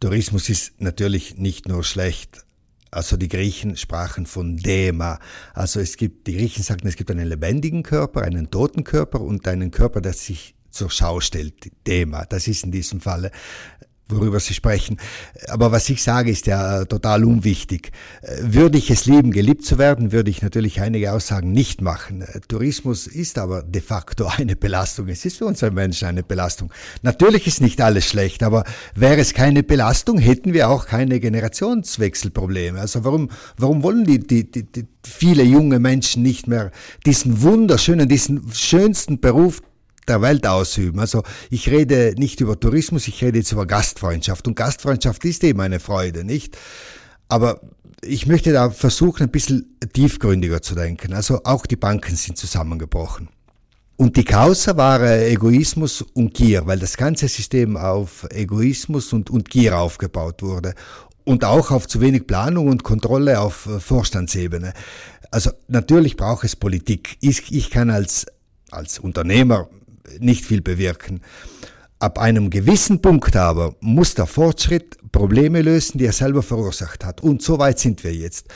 Tourismus 0.00 0.48
ist 0.48 0.80
natürlich 0.80 1.36
nicht 1.36 1.68
nur 1.68 1.84
schlecht. 1.84 2.44
Also 2.90 3.16
die 3.16 3.28
Griechen 3.28 3.76
sprachen 3.76 4.26
von 4.26 4.56
Dema. 4.56 5.20
Also 5.54 5.78
es 5.78 5.96
gibt, 5.96 6.26
die 6.26 6.36
Griechen 6.36 6.64
sagten, 6.64 6.88
es 6.88 6.96
gibt 6.96 7.10
einen 7.10 7.28
lebendigen 7.28 7.82
Körper, 7.82 8.22
einen 8.22 8.50
toten 8.50 8.82
Körper 8.82 9.20
und 9.20 9.46
einen 9.46 9.70
Körper, 9.70 10.00
der 10.00 10.12
sich 10.12 10.54
zur 10.70 10.90
Schau 10.90 11.20
stellt. 11.20 11.70
Dema. 11.86 12.24
Das 12.24 12.48
ist 12.48 12.64
in 12.64 12.72
diesem 12.72 13.00
Falle 13.00 13.30
worüber 14.10 14.40
Sie 14.40 14.54
sprechen. 14.54 14.98
Aber 15.48 15.72
was 15.72 15.88
ich 15.88 16.02
sage, 16.02 16.30
ist 16.30 16.46
ja 16.46 16.84
total 16.84 17.24
unwichtig. 17.24 17.92
Würde 18.42 18.78
ich 18.78 18.90
es 18.90 19.06
lieben, 19.06 19.30
geliebt 19.30 19.64
zu 19.64 19.78
werden, 19.78 20.12
würde 20.12 20.30
ich 20.30 20.42
natürlich 20.42 20.80
einige 20.80 21.12
Aussagen 21.12 21.52
nicht 21.52 21.80
machen. 21.80 22.24
Tourismus 22.48 23.06
ist 23.06 23.38
aber 23.38 23.62
de 23.62 23.80
facto 23.80 24.26
eine 24.36 24.56
Belastung. 24.56 25.08
Es 25.08 25.24
ist 25.24 25.38
für 25.38 25.46
uns 25.46 25.62
Menschen 25.62 26.08
eine 26.08 26.22
Belastung. 26.22 26.72
Natürlich 27.02 27.46
ist 27.46 27.60
nicht 27.60 27.80
alles 27.80 28.06
schlecht, 28.06 28.42
aber 28.42 28.64
wäre 28.94 29.20
es 29.20 29.34
keine 29.34 29.62
Belastung, 29.62 30.18
hätten 30.18 30.52
wir 30.54 30.68
auch 30.68 30.86
keine 30.86 31.20
Generationswechselprobleme. 31.20 32.80
Also 32.80 33.04
warum, 33.04 33.30
warum 33.56 33.82
wollen 33.82 34.04
die, 34.04 34.20
die, 34.20 34.50
die, 34.50 34.64
die 34.64 34.86
viele 35.04 35.42
junge 35.42 35.78
Menschen 35.78 36.22
nicht 36.22 36.46
mehr 36.46 36.70
diesen 37.06 37.42
wunderschönen, 37.42 38.08
diesen 38.08 38.52
schönsten 38.52 39.20
Beruf 39.20 39.62
der 40.08 40.22
Welt 40.22 40.46
ausüben. 40.46 41.00
Also 41.00 41.22
ich 41.50 41.70
rede 41.70 42.14
nicht 42.16 42.40
über 42.40 42.58
Tourismus, 42.58 43.08
ich 43.08 43.22
rede 43.22 43.38
jetzt 43.38 43.52
über 43.52 43.66
Gastfreundschaft. 43.66 44.46
Und 44.48 44.56
Gastfreundschaft 44.56 45.24
ist 45.24 45.44
eben 45.44 45.60
eine 45.60 45.80
Freude, 45.80 46.24
nicht? 46.24 46.56
Aber 47.28 47.60
ich 48.02 48.26
möchte 48.26 48.52
da 48.52 48.70
versuchen, 48.70 49.24
ein 49.24 49.30
bisschen 49.30 49.76
tiefgründiger 49.92 50.62
zu 50.62 50.74
denken. 50.74 51.12
Also 51.12 51.40
auch 51.44 51.66
die 51.66 51.76
Banken 51.76 52.16
sind 52.16 52.38
zusammengebrochen. 52.38 53.28
Und 53.96 54.16
die 54.16 54.24
Causa 54.24 54.76
war 54.78 55.02
Egoismus 55.02 56.00
und 56.00 56.32
Gier, 56.32 56.66
weil 56.66 56.78
das 56.78 56.96
ganze 56.96 57.28
System 57.28 57.76
auf 57.76 58.26
Egoismus 58.30 59.12
und, 59.12 59.28
und 59.28 59.50
Gier 59.50 59.78
aufgebaut 59.78 60.42
wurde. 60.42 60.74
Und 61.24 61.44
auch 61.44 61.70
auf 61.70 61.86
zu 61.86 62.00
wenig 62.00 62.26
Planung 62.26 62.68
und 62.68 62.82
Kontrolle 62.82 63.40
auf 63.40 63.68
Vorstandsebene. 63.78 64.72
Also 65.30 65.50
natürlich 65.68 66.16
braucht 66.16 66.44
es 66.44 66.56
Politik. 66.56 67.18
Ich, 67.20 67.52
ich 67.52 67.68
kann 67.68 67.90
als, 67.90 68.24
als 68.70 68.98
Unternehmer 68.98 69.68
nicht 70.18 70.44
viel 70.44 70.60
bewirken. 70.60 71.20
Ab 71.98 72.18
einem 72.18 72.48
gewissen 72.48 73.02
Punkt 73.02 73.36
aber 73.36 73.74
muss 73.80 74.14
der 74.14 74.26
Fortschritt 74.26 74.96
Probleme 75.12 75.60
lösen, 75.60 75.98
die 75.98 76.06
er 76.06 76.12
selber 76.12 76.42
verursacht 76.42 77.04
hat. 77.04 77.22
Und 77.22 77.42
so 77.42 77.58
weit 77.58 77.78
sind 77.78 78.02
wir 78.04 78.14
jetzt. 78.14 78.48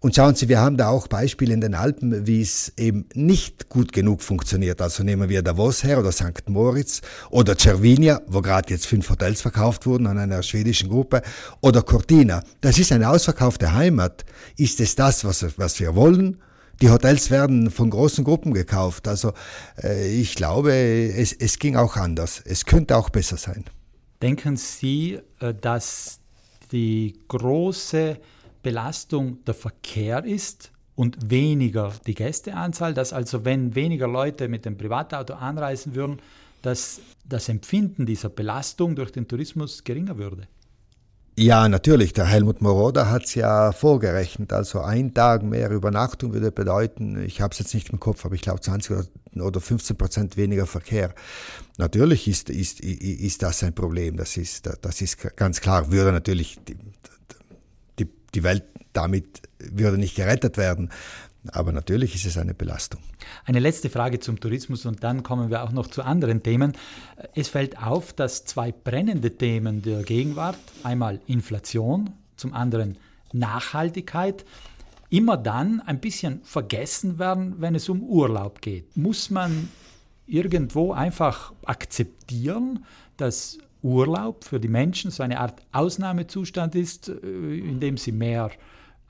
Und 0.00 0.16
schauen 0.16 0.34
Sie, 0.34 0.48
wir 0.48 0.60
haben 0.60 0.78
da 0.78 0.88
auch 0.88 1.08
Beispiele 1.08 1.52
in 1.52 1.60
den 1.60 1.74
Alpen, 1.74 2.26
wie 2.26 2.40
es 2.40 2.72
eben 2.78 3.04
nicht 3.12 3.68
gut 3.68 3.92
genug 3.92 4.22
funktioniert. 4.22 4.80
Also 4.80 5.02
nehmen 5.02 5.28
wir 5.28 5.42
Davos 5.42 5.84
her 5.84 5.98
oder 5.98 6.10
St. 6.10 6.48
Moritz 6.48 7.02
oder 7.28 7.54
Cervinia, 7.56 8.22
wo 8.26 8.40
gerade 8.40 8.70
jetzt 8.72 8.86
fünf 8.86 9.10
Hotels 9.10 9.42
verkauft 9.42 9.84
wurden 9.84 10.06
an 10.06 10.16
einer 10.16 10.42
schwedischen 10.42 10.88
Gruppe, 10.88 11.20
oder 11.60 11.82
Cortina. 11.82 12.42
Das 12.62 12.78
ist 12.78 12.92
eine 12.92 13.10
ausverkaufte 13.10 13.74
Heimat. 13.74 14.24
Ist 14.56 14.80
es 14.80 14.94
das, 14.94 15.22
was, 15.24 15.46
was 15.58 15.78
wir 15.80 15.94
wollen? 15.94 16.38
Die 16.82 16.88
Hotels 16.88 17.30
werden 17.30 17.70
von 17.70 17.90
großen 17.90 18.24
Gruppen 18.24 18.54
gekauft. 18.54 19.06
Also 19.06 19.32
äh, 19.82 20.10
ich 20.14 20.34
glaube, 20.34 20.72
es, 20.72 21.32
es 21.32 21.58
ging 21.58 21.76
auch 21.76 21.96
anders. 21.96 22.42
Es 22.44 22.64
könnte 22.64 22.96
auch 22.96 23.10
besser 23.10 23.36
sein. 23.36 23.64
Denken 24.22 24.56
Sie, 24.56 25.18
äh, 25.40 25.54
dass 25.54 26.20
die 26.72 27.18
große 27.28 28.18
Belastung 28.62 29.44
der 29.44 29.54
Verkehr 29.54 30.24
ist 30.24 30.70
und 30.94 31.30
weniger 31.30 31.92
die 32.06 32.14
Gästeanzahl, 32.14 32.94
dass 32.94 33.12
also 33.12 33.44
wenn 33.44 33.74
weniger 33.74 34.08
Leute 34.08 34.48
mit 34.48 34.64
dem 34.64 34.76
Privatauto 34.76 35.34
anreisen 35.34 35.94
würden, 35.94 36.18
dass 36.62 37.00
das 37.26 37.48
Empfinden 37.48 38.06
dieser 38.06 38.28
Belastung 38.28 38.94
durch 38.96 39.10
den 39.12 39.26
Tourismus 39.28 39.84
geringer 39.84 40.18
würde? 40.18 40.46
Ja, 41.40 41.70
natürlich. 41.70 42.12
Der 42.12 42.26
Helmut 42.26 42.60
Moroder 42.60 43.08
hat 43.08 43.24
es 43.24 43.34
ja 43.34 43.72
vorgerechnet. 43.72 44.52
Also 44.52 44.80
ein 44.82 45.14
Tag 45.14 45.42
mehr 45.42 45.70
Übernachtung 45.70 46.34
würde 46.34 46.52
bedeuten, 46.52 47.18
ich 47.24 47.40
habe 47.40 47.52
es 47.52 47.58
jetzt 47.58 47.72
nicht 47.72 47.88
im 47.88 47.98
Kopf, 47.98 48.26
aber 48.26 48.34
ich 48.34 48.42
glaube 48.42 48.60
20 48.60 49.08
oder 49.36 49.58
15 49.58 49.96
Prozent 49.96 50.36
weniger 50.36 50.66
Verkehr. 50.66 51.14
Natürlich 51.78 52.28
ist, 52.28 52.50
ist, 52.50 52.80
ist 52.80 53.42
das 53.42 53.62
ein 53.62 53.74
Problem. 53.74 54.18
Das 54.18 54.36
ist, 54.36 54.68
das 54.82 55.00
ist 55.00 55.16
ganz 55.36 55.62
klar. 55.62 55.90
Würde 55.90 56.12
natürlich 56.12 56.58
die, 56.68 56.76
die, 57.98 58.08
die 58.34 58.42
Welt 58.42 58.64
damit 58.92 59.40
würde 59.58 59.96
nicht 59.96 60.16
gerettet 60.16 60.58
werden. 60.58 60.90
Aber 61.52 61.72
natürlich 61.72 62.14
ist 62.14 62.26
es 62.26 62.36
eine 62.36 62.52
Belastung. 62.52 63.00
Eine 63.44 63.60
letzte 63.60 63.88
Frage 63.88 64.20
zum 64.20 64.40
Tourismus 64.40 64.84
und 64.84 65.02
dann 65.02 65.22
kommen 65.22 65.50
wir 65.50 65.62
auch 65.62 65.72
noch 65.72 65.86
zu 65.86 66.02
anderen 66.02 66.42
Themen. 66.42 66.74
Es 67.34 67.48
fällt 67.48 67.82
auf, 67.82 68.12
dass 68.12 68.44
zwei 68.44 68.72
brennende 68.72 69.36
Themen 69.36 69.80
der 69.82 70.02
Gegenwart, 70.02 70.58
einmal 70.82 71.20
Inflation, 71.26 72.10
zum 72.36 72.52
anderen 72.52 72.98
Nachhaltigkeit, 73.32 74.44
immer 75.08 75.36
dann 75.36 75.80
ein 75.80 76.00
bisschen 76.00 76.40
vergessen 76.44 77.18
werden, 77.18 77.56
wenn 77.58 77.74
es 77.74 77.88
um 77.88 78.02
Urlaub 78.02 78.60
geht. 78.60 78.96
Muss 78.96 79.30
man 79.30 79.68
irgendwo 80.26 80.92
einfach 80.92 81.52
akzeptieren, 81.64 82.84
dass 83.16 83.58
Urlaub 83.82 84.44
für 84.44 84.60
die 84.60 84.68
Menschen 84.68 85.10
so 85.10 85.22
eine 85.22 85.40
Art 85.40 85.60
Ausnahmezustand 85.72 86.74
ist, 86.74 87.08
äh, 87.08 87.14
in 87.14 87.80
dem 87.80 87.96
sie 87.96 88.12
mehr 88.12 88.50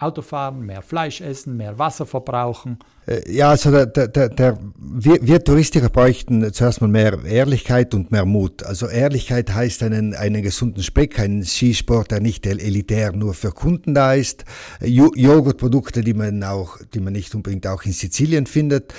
Auto 0.01 0.23
fahren, 0.23 0.65
mehr 0.65 0.83
Fleisch 0.83 1.21
essen, 1.21 1.57
mehr 1.57 1.79
Wasser 1.79 2.07
verbrauchen? 2.07 2.79
Äh, 3.07 3.31
ja, 3.31 3.51
also 3.51 3.71
der, 3.71 3.87
der, 3.87 4.29
der, 4.29 4.59
wir, 4.79 5.19
wir 5.21 5.45
Touristiker 5.45 5.89
bräuchten 5.89 6.53
zuerst 6.53 6.81
mal 6.81 6.89
mehr 6.89 7.25
Ehrlichkeit 7.25 7.95
und 7.95 8.11
mehr 8.11 8.25
Mut. 8.25 8.63
Also 8.63 8.89
Ehrlichkeit 8.89 9.53
heißt 9.53 9.83
einen, 9.83 10.15
einen 10.15 10.43
gesunden 10.43 10.83
Speck, 10.83 11.19
einen 11.19 11.45
Skisport, 11.45 12.11
der 12.11 12.21
nicht 12.21 12.47
elitär 12.47 13.13
nur 13.13 13.35
für 13.35 13.53
Kunden 13.53 13.95
da 13.95 14.15
ist. 14.15 14.45
Joghurtprodukte, 14.81 16.03
die 16.03 16.15
man 16.15 16.43
auch, 16.45 16.79
die 16.95 17.01
man 17.01 17.13
nicht 17.13 17.35
unbedingt 17.35 17.67
auch 17.67 17.85
in 17.85 17.93
Sizilien 17.93 18.47
findet. 18.47 18.95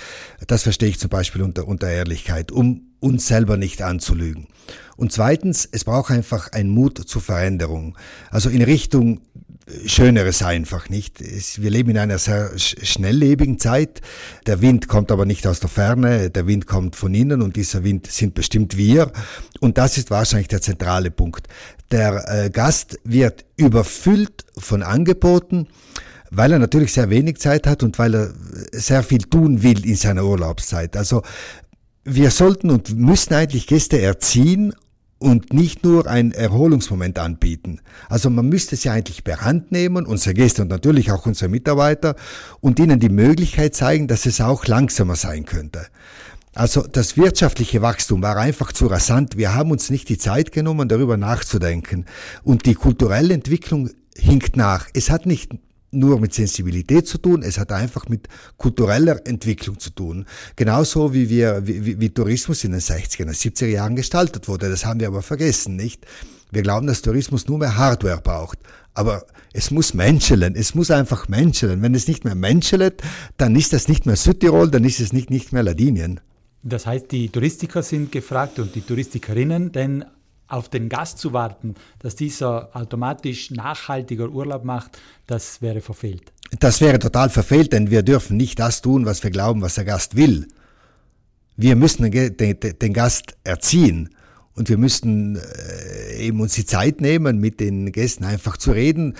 Das 0.48 0.63
verstehe 0.63 0.89
ich 0.89 1.00
zum 1.00 1.10
Beispiel 1.10 1.41
unter, 1.41 1.67
unter 1.67 1.89
Ehrlichkeit, 1.89 2.51
um 2.51 2.91
uns 3.00 3.27
selber 3.27 3.58
nicht 3.58 3.81
anzulügen. 3.81 4.48
Und 4.96 5.12
zweitens, 5.12 5.67
es 5.72 5.84
braucht 5.84 6.12
einfach 6.12 6.51
einen 6.51 6.70
Mut 6.70 6.98
zur 7.00 7.22
Veränderung. 7.22 7.98
Also 8.29 8.50
in 8.50 8.62
Richtung 8.62 9.22
Schöneres 9.85 10.43
einfach, 10.43 10.89
nicht? 10.89 11.19
Wir 11.61 11.69
leben 11.69 11.91
in 11.91 11.97
einer 11.97 12.17
sehr 12.17 12.51
schnelllebigen 12.57 13.59
Zeit. 13.59 14.01
Der 14.45 14.61
Wind 14.61 14.87
kommt 14.87 15.11
aber 15.11 15.25
nicht 15.25 15.47
aus 15.47 15.59
der 15.59 15.69
Ferne, 15.69 16.29
der 16.29 16.47
Wind 16.47 16.67
kommt 16.67 16.95
von 16.95 17.13
innen 17.13 17.41
und 17.41 17.55
dieser 17.55 17.83
Wind 17.83 18.07
sind 18.07 18.33
bestimmt 18.33 18.77
wir. 18.77 19.11
Und 19.59 19.77
das 19.77 19.97
ist 19.97 20.11
wahrscheinlich 20.11 20.47
der 20.47 20.61
zentrale 20.61 21.11
Punkt. 21.11 21.47
Der 21.91 22.23
äh, 22.27 22.49
Gast 22.49 22.99
wird 23.03 23.45
überfüllt 23.57 24.45
von 24.57 24.83
Angeboten, 24.83 25.67
weil 26.29 26.53
er 26.53 26.59
natürlich 26.59 26.93
sehr 26.93 27.09
wenig 27.09 27.39
Zeit 27.39 27.67
hat 27.67 27.83
und 27.83 27.99
weil 27.99 28.15
er 28.15 28.33
sehr 28.71 29.03
viel 29.03 29.23
tun 29.23 29.63
will 29.63 29.85
in 29.85 29.95
seiner 29.95 30.25
Urlaubszeit. 30.25 30.95
Also 30.95 31.23
wir 32.03 32.31
sollten 32.31 32.71
und 32.71 32.97
müssen 32.97 33.33
eigentlich 33.33 33.67
Gäste 33.67 34.01
erziehen 34.01 34.73
und 35.21 35.53
nicht 35.53 35.83
nur 35.83 36.07
ein 36.07 36.31
Erholungsmoment 36.31 37.19
anbieten. 37.19 37.79
Also 38.09 38.31
man 38.31 38.49
müsste 38.49 38.75
sie 38.75 38.89
eigentlich 38.89 39.23
per 39.23 39.41
Hand 39.41 39.71
nehmen, 39.71 40.07
unsere 40.07 40.33
Gäste 40.33 40.63
und 40.63 40.69
natürlich 40.69 41.11
auch 41.11 41.27
unsere 41.27 41.47
Mitarbeiter, 41.47 42.15
und 42.59 42.79
ihnen 42.79 43.00
die 43.00 43.09
Möglichkeit 43.09 43.75
zeigen, 43.75 44.07
dass 44.07 44.25
es 44.25 44.41
auch 44.41 44.65
langsamer 44.65 45.15
sein 45.15 45.46
könnte. 45.46 45.85
Also 46.55 46.81
das 46.81 47.17
wirtschaftliche 47.17 47.83
Wachstum 47.83 48.24
war 48.24 48.35
einfach 48.35 48.72
zu 48.72 48.87
rasant. 48.87 49.37
Wir 49.37 49.53
haben 49.53 49.69
uns 49.69 49.91
nicht 49.91 50.09
die 50.09 50.17
Zeit 50.17 50.51
genommen, 50.51 50.89
darüber 50.89 51.17
nachzudenken. 51.17 52.05
Und 52.43 52.65
die 52.65 52.74
kulturelle 52.74 53.33
Entwicklung 53.33 53.91
hinkt 54.17 54.57
nach. 54.57 54.87
Es 54.93 55.11
hat 55.11 55.27
nicht 55.27 55.51
nur 55.91 56.19
mit 56.19 56.33
Sensibilität 56.33 57.07
zu 57.07 57.17
tun, 57.17 57.43
es 57.43 57.59
hat 57.59 57.71
einfach 57.71 58.07
mit 58.07 58.27
kultureller 58.57 59.25
Entwicklung 59.25 59.79
zu 59.79 59.91
tun. 59.91 60.25
Genauso 60.55 61.13
wie 61.13 61.29
wir, 61.29 61.61
wie, 61.65 61.99
wie 61.99 62.09
Tourismus 62.09 62.63
in 62.63 62.71
den 62.71 62.81
60er, 62.81 63.29
70er 63.29 63.67
Jahren 63.67 63.95
gestaltet 63.95 64.47
wurde. 64.47 64.69
Das 64.69 64.85
haben 64.85 64.99
wir 64.99 65.07
aber 65.07 65.21
vergessen, 65.21 65.75
nicht? 65.75 66.05
Wir 66.51 66.63
glauben, 66.63 66.87
dass 66.87 67.01
Tourismus 67.01 67.47
nur 67.47 67.59
mehr 67.59 67.77
Hardware 67.77 68.21
braucht. 68.21 68.59
Aber 68.93 69.25
es 69.53 69.71
muss 69.71 69.93
menscheln, 69.93 70.55
es 70.55 70.75
muss 70.75 70.91
einfach 70.91 71.29
menscheln. 71.29 71.81
Wenn 71.81 71.95
es 71.95 72.07
nicht 72.07 72.25
mehr 72.25 72.35
menschelt, 72.35 73.01
dann 73.37 73.55
ist 73.55 73.71
das 73.73 73.87
nicht 73.87 74.05
mehr 74.05 74.17
Südtirol, 74.17 74.69
dann 74.69 74.83
ist 74.83 74.99
es 74.99 75.13
nicht, 75.13 75.29
nicht 75.29 75.53
mehr 75.53 75.63
Ladinien. 75.63 76.19
Das 76.63 76.85
heißt, 76.85 77.11
die 77.11 77.29
Touristiker 77.29 77.83
sind 77.83 78.11
gefragt 78.11 78.59
und 78.59 78.75
die 78.75 78.81
Touristikerinnen, 78.81 79.71
denn 79.71 80.05
auf 80.51 80.70
den 80.70 80.90
Gast 80.90 81.18
zu 81.18 81.33
warten, 81.33 81.75
dass 82.00 82.16
dieser 82.16 82.75
automatisch 82.75 83.51
nachhaltiger 83.51 84.29
Urlaub 84.29 84.64
macht, 84.64 84.98
das 85.27 85.61
wäre 85.61 85.81
verfehlt. 85.81 86.31
Das 86.59 86.81
wäre 86.81 87.00
total 87.00 87.29
verfehlt, 87.29 87.72
denn 87.72 87.90
wir 87.90 88.03
dürfen 88.03 88.37
nicht 88.37 88.59
das 88.59 88.81
tun, 88.81 89.05
was 89.05 89.24
wir 89.24 89.31
glauben, 89.31 89.61
was 89.61 89.75
der 89.75 89.85
Gast 89.85 90.16
will. 90.16 90.48
Wir 91.55 91.75
müssen 91.75 92.09
den, 92.11 92.94
Gast 92.94 93.35
erziehen 93.44 94.09
und 94.55 94.70
wir 94.70 94.77
müssten 94.77 95.37
äh, 95.37 96.18
eben 96.18 96.40
uns 96.42 96.53
die 96.53 96.66
Zeit 96.66 97.01
nehmen, 97.01 97.40
mit 97.40 97.59
den 97.59 97.92
Gästen 97.92 98.25
einfach 98.25 98.57
zu 98.57 98.72
reden 98.72 99.16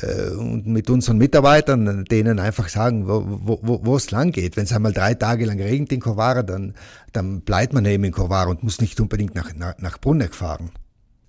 äh, 0.00 0.30
und 0.30 0.66
mit 0.66 0.88
unseren 0.88 1.18
Mitarbeitern, 1.18 2.04
denen 2.04 2.38
einfach 2.38 2.68
sagen, 2.68 3.06
wo, 3.06 3.96
es 3.96 4.10
lang 4.10 4.32
geht. 4.32 4.56
Wenn 4.56 4.64
es 4.64 4.72
einmal 4.72 4.92
drei 4.92 5.14
Tage 5.14 5.46
lang 5.46 5.60
regnet 5.60 5.92
in 5.92 6.00
Corvara, 6.00 6.42
dann, 6.42 6.74
dann 7.12 7.40
bleibt 7.40 7.72
man 7.72 7.84
eben 7.86 8.04
in 8.04 8.12
Corvara 8.12 8.50
und 8.50 8.62
muss 8.62 8.80
nicht 8.80 9.00
unbedingt 9.00 9.34
nach, 9.34 9.54
nach, 9.54 9.76
nach 9.78 9.98
Bruneck 9.98 10.34
fahren. 10.34 10.70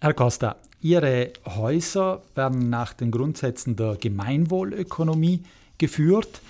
Herr 0.01 0.13
Costa, 0.13 0.55
Ihre 0.81 1.33
Häuser 1.45 2.21
werden 2.35 2.69
nach 2.69 2.93
den 2.93 3.11
Grundsätzen 3.11 3.75
der 3.75 3.97
Gemeinwohlökonomie 3.99 5.43
geführt. 5.77 6.41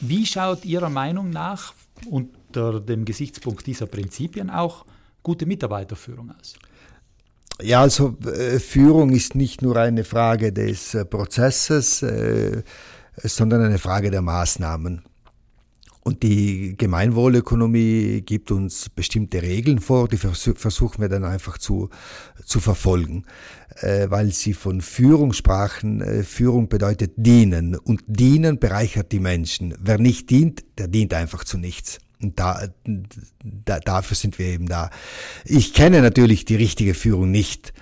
Wie 0.00 0.26
schaut 0.26 0.64
Ihrer 0.64 0.90
Meinung 0.90 1.30
nach 1.30 1.74
unter 2.10 2.80
dem 2.80 3.04
Gesichtspunkt 3.04 3.66
dieser 3.66 3.86
Prinzipien 3.86 4.50
auch 4.50 4.84
gute 5.24 5.46
Mitarbeiterführung 5.46 6.30
aus? 6.38 6.54
Ja, 7.62 7.82
also 7.82 8.16
äh, 8.24 8.58
Führung 8.58 9.10
ist 9.10 9.34
nicht 9.34 9.62
nur 9.62 9.76
eine 9.76 10.04
Frage 10.04 10.52
des 10.52 10.94
äh, 10.94 11.04
Prozesses, 11.04 12.02
äh, 12.02 12.62
sondern 13.22 13.62
eine 13.62 13.78
Frage 13.78 14.10
der 14.10 14.22
Maßnahmen. 14.22 15.02
Und 16.02 16.22
die 16.22 16.76
Gemeinwohlökonomie 16.76 18.22
gibt 18.22 18.50
uns 18.50 18.90
bestimmte 18.90 19.40
Regeln 19.40 19.78
vor, 19.78 20.08
die 20.08 20.18
versuchen 20.18 21.00
wir 21.00 21.08
dann 21.08 21.24
einfach 21.24 21.56
zu, 21.56 21.88
zu 22.44 22.60
verfolgen, 22.60 23.24
weil 23.80 24.30
sie 24.30 24.52
von 24.52 24.82
Führung 24.82 25.32
sprachen. 25.32 26.22
Führung 26.22 26.68
bedeutet 26.68 27.12
dienen 27.16 27.74
und 27.74 28.02
dienen 28.06 28.58
bereichert 28.58 29.12
die 29.12 29.20
Menschen. 29.20 29.74
Wer 29.80 29.96
nicht 29.96 30.28
dient, 30.28 30.62
der 30.76 30.88
dient 30.88 31.14
einfach 31.14 31.42
zu 31.42 31.56
nichts. 31.56 32.00
Und 32.24 32.40
da, 32.40 32.68
da, 33.42 33.80
dafür 33.80 34.16
sind 34.16 34.38
wir 34.38 34.46
eben 34.46 34.66
da. 34.66 34.90
Ich 35.44 35.74
kenne 35.74 36.00
natürlich 36.00 36.44
die 36.44 36.56
richtige 36.56 36.94
Führung 36.94 37.30
nicht. 37.30 37.74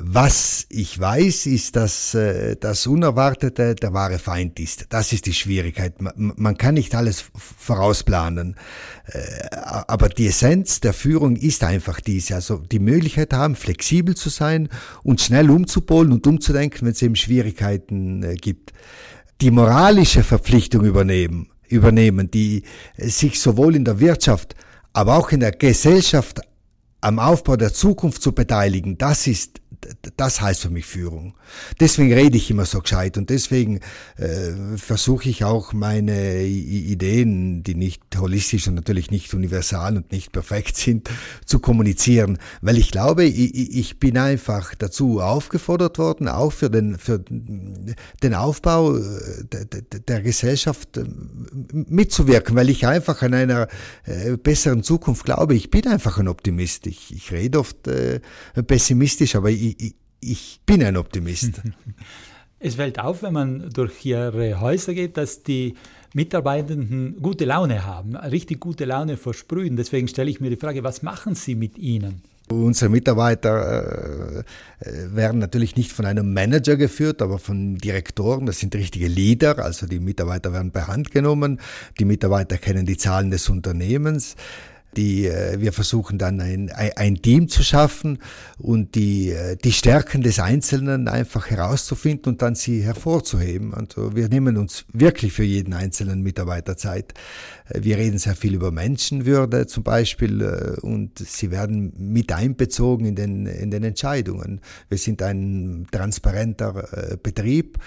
Was 0.00 0.66
ich 0.68 0.98
weiß, 0.98 1.46
ist, 1.46 1.74
dass 1.74 2.14
äh, 2.14 2.56
das 2.56 2.86
Unerwartete 2.86 3.74
der 3.74 3.92
wahre 3.92 4.18
Feind 4.18 4.60
ist. 4.60 4.86
Das 4.90 5.12
ist 5.12 5.26
die 5.26 5.32
Schwierigkeit. 5.32 5.94
Man, 6.14 6.56
kann 6.56 6.74
nicht 6.74 6.94
alles 6.94 7.24
vorausplanen. 7.34 8.54
Äh, 9.06 9.56
aber 9.88 10.08
die 10.08 10.28
Essenz 10.28 10.80
der 10.80 10.92
Führung 10.92 11.34
ist 11.34 11.64
einfach 11.64 12.00
diese. 12.00 12.36
Also 12.36 12.58
die 12.58 12.78
Möglichkeit 12.78 13.32
haben, 13.32 13.56
flexibel 13.56 14.14
zu 14.14 14.28
sein 14.28 14.68
und 15.02 15.20
schnell 15.20 15.50
umzupolen 15.50 16.12
und 16.12 16.26
umzudenken, 16.26 16.86
wenn 16.86 16.92
es 16.92 17.02
eben 17.02 17.16
Schwierigkeiten 17.16 18.22
äh, 18.22 18.34
gibt. 18.36 18.72
Die 19.40 19.50
moralische 19.50 20.22
Verpflichtung 20.22 20.84
übernehmen 20.84 21.48
übernehmen, 21.68 22.30
die 22.30 22.62
sich 22.96 23.40
sowohl 23.40 23.76
in 23.76 23.84
der 23.84 24.00
Wirtschaft, 24.00 24.54
aber 24.92 25.16
auch 25.16 25.30
in 25.30 25.40
der 25.40 25.52
Gesellschaft 25.52 26.40
am 27.00 27.18
Aufbau 27.18 27.56
der 27.56 27.72
Zukunft 27.72 28.22
zu 28.22 28.32
beteiligen, 28.32 28.98
das 28.98 29.26
ist 29.26 29.60
das 30.16 30.40
heißt 30.40 30.62
für 30.62 30.70
mich 30.70 30.86
Führung. 30.86 31.34
Deswegen 31.80 32.12
rede 32.12 32.36
ich 32.36 32.50
immer 32.50 32.64
so 32.64 32.80
gescheit 32.80 33.16
und 33.16 33.30
deswegen 33.30 33.80
äh, 34.16 34.76
versuche 34.76 35.28
ich 35.28 35.44
auch 35.44 35.72
meine 35.72 36.42
Ideen, 36.42 37.62
die 37.62 37.74
nicht 37.74 38.02
holistisch 38.16 38.68
und 38.68 38.74
natürlich 38.74 39.10
nicht 39.10 39.32
universal 39.34 39.96
und 39.96 40.12
nicht 40.12 40.32
perfekt 40.32 40.76
sind, 40.76 41.08
zu 41.44 41.58
kommunizieren, 41.58 42.38
weil 42.60 42.78
ich 42.78 42.90
glaube, 42.90 43.24
ich, 43.24 43.76
ich 43.76 43.98
bin 43.98 44.18
einfach 44.18 44.74
dazu 44.74 45.20
aufgefordert 45.20 45.98
worden, 45.98 46.28
auch 46.28 46.52
für 46.52 46.70
den, 46.70 46.98
für 46.98 47.18
den 47.18 48.34
Aufbau 48.34 48.96
äh, 48.96 49.02
der, 49.44 49.64
der 49.64 50.22
Gesellschaft 50.22 50.96
äh, 50.96 51.04
mitzuwirken, 51.72 52.56
weil 52.56 52.70
ich 52.70 52.86
einfach 52.86 53.22
an 53.22 53.34
einer 53.34 53.68
äh, 54.04 54.36
besseren 54.36 54.82
Zukunft 54.82 55.24
glaube. 55.24 55.54
Ich 55.54 55.70
bin 55.70 55.86
einfach 55.86 56.18
ein 56.18 56.28
Optimist. 56.28 56.86
Ich, 56.86 57.14
ich 57.14 57.32
rede 57.32 57.58
oft 57.58 57.86
äh, 57.88 58.20
pessimistisch, 58.66 59.36
aber 59.36 59.50
ich, 59.50 59.67
ich, 59.78 59.94
ich 60.20 60.60
bin 60.66 60.82
ein 60.82 60.96
Optimist. 60.96 61.62
Es 62.60 62.74
fällt 62.74 62.98
auf, 62.98 63.22
wenn 63.22 63.32
man 63.32 63.70
durch 63.70 64.04
Ihre 64.04 64.60
Häuser 64.60 64.92
geht, 64.92 65.16
dass 65.16 65.44
die 65.44 65.74
Mitarbeitenden 66.12 67.22
gute 67.22 67.44
Laune 67.44 67.84
haben, 67.84 68.16
richtig 68.16 68.58
gute 68.58 68.84
Laune 68.84 69.16
versprühen. 69.16 69.76
Deswegen 69.76 70.08
stelle 70.08 70.28
ich 70.28 70.40
mir 70.40 70.50
die 70.50 70.56
Frage, 70.56 70.82
was 70.82 71.02
machen 71.02 71.36
Sie 71.36 71.54
mit 71.54 71.78
ihnen? 71.78 72.22
Unsere 72.50 72.90
Mitarbeiter 72.90 74.42
äh, 74.80 75.14
werden 75.14 75.38
natürlich 75.38 75.76
nicht 75.76 75.92
von 75.92 76.06
einem 76.06 76.32
Manager 76.32 76.76
geführt, 76.76 77.20
aber 77.20 77.38
von 77.38 77.76
Direktoren. 77.76 78.46
Das 78.46 78.58
sind 78.58 78.74
richtige 78.74 79.06
Leader, 79.06 79.58
also 79.58 79.86
die 79.86 80.00
Mitarbeiter 80.00 80.52
werden 80.52 80.70
per 80.70 80.88
Hand 80.88 81.10
genommen. 81.10 81.60
Die 81.98 82.06
Mitarbeiter 82.06 82.56
kennen 82.56 82.86
die 82.86 82.96
Zahlen 82.96 83.30
des 83.30 83.48
Unternehmens. 83.50 84.34
Die, 84.96 85.26
äh, 85.26 85.60
wir 85.60 85.72
versuchen 85.72 86.18
dann 86.18 86.40
ein, 86.40 86.70
ein 86.70 87.16
Team 87.16 87.48
zu 87.48 87.62
schaffen 87.62 88.18
und 88.58 88.94
die, 88.94 89.30
äh, 89.30 89.56
die 89.56 89.72
Stärken 89.72 90.22
des 90.22 90.40
Einzelnen 90.40 91.08
einfach 91.08 91.50
herauszufinden 91.50 92.32
und 92.32 92.42
dann 92.42 92.54
sie 92.54 92.82
hervorzuheben. 92.82 93.74
Also 93.74 94.16
wir 94.16 94.28
nehmen 94.28 94.56
uns 94.56 94.86
wirklich 94.92 95.32
für 95.32 95.44
jeden 95.44 95.74
einzelnen 95.74 96.22
Mitarbeiter 96.22 96.76
Zeit. 96.76 97.14
Äh, 97.68 97.80
wir 97.82 97.98
reden 97.98 98.18
sehr 98.18 98.34
viel 98.34 98.54
über 98.54 98.70
Menschenwürde 98.70 99.66
zum 99.66 99.84
Beispiel 99.84 100.42
und 100.82 101.18
sie 101.18 101.50
werden 101.50 101.92
mit 101.98 102.32
einbezogen 102.32 103.06
in 103.06 103.14
den, 103.14 103.46
in 103.46 103.70
den 103.70 103.84
Entscheidungen. 103.84 104.60
Wir 104.88 104.98
sind 104.98 105.22
ein 105.22 105.86
transparenter 105.90 107.18
Betrieb. 107.22 107.78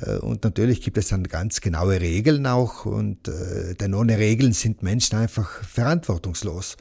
Äh, 0.00 0.16
und 0.18 0.44
natürlich 0.44 0.80
gibt 0.80 0.98
es 0.98 1.08
dann 1.08 1.24
ganz 1.24 1.60
genaue 1.60 2.00
Regeln 2.00 2.46
auch. 2.46 2.86
Und, 2.86 3.28
äh, 3.28 3.74
denn 3.74 3.94
ohne 3.94 4.18
Regeln 4.18 4.52
sind 4.52 4.82
Menschen 4.82 5.18
einfach 5.18 5.62
verantwortungslos. 5.64 6.76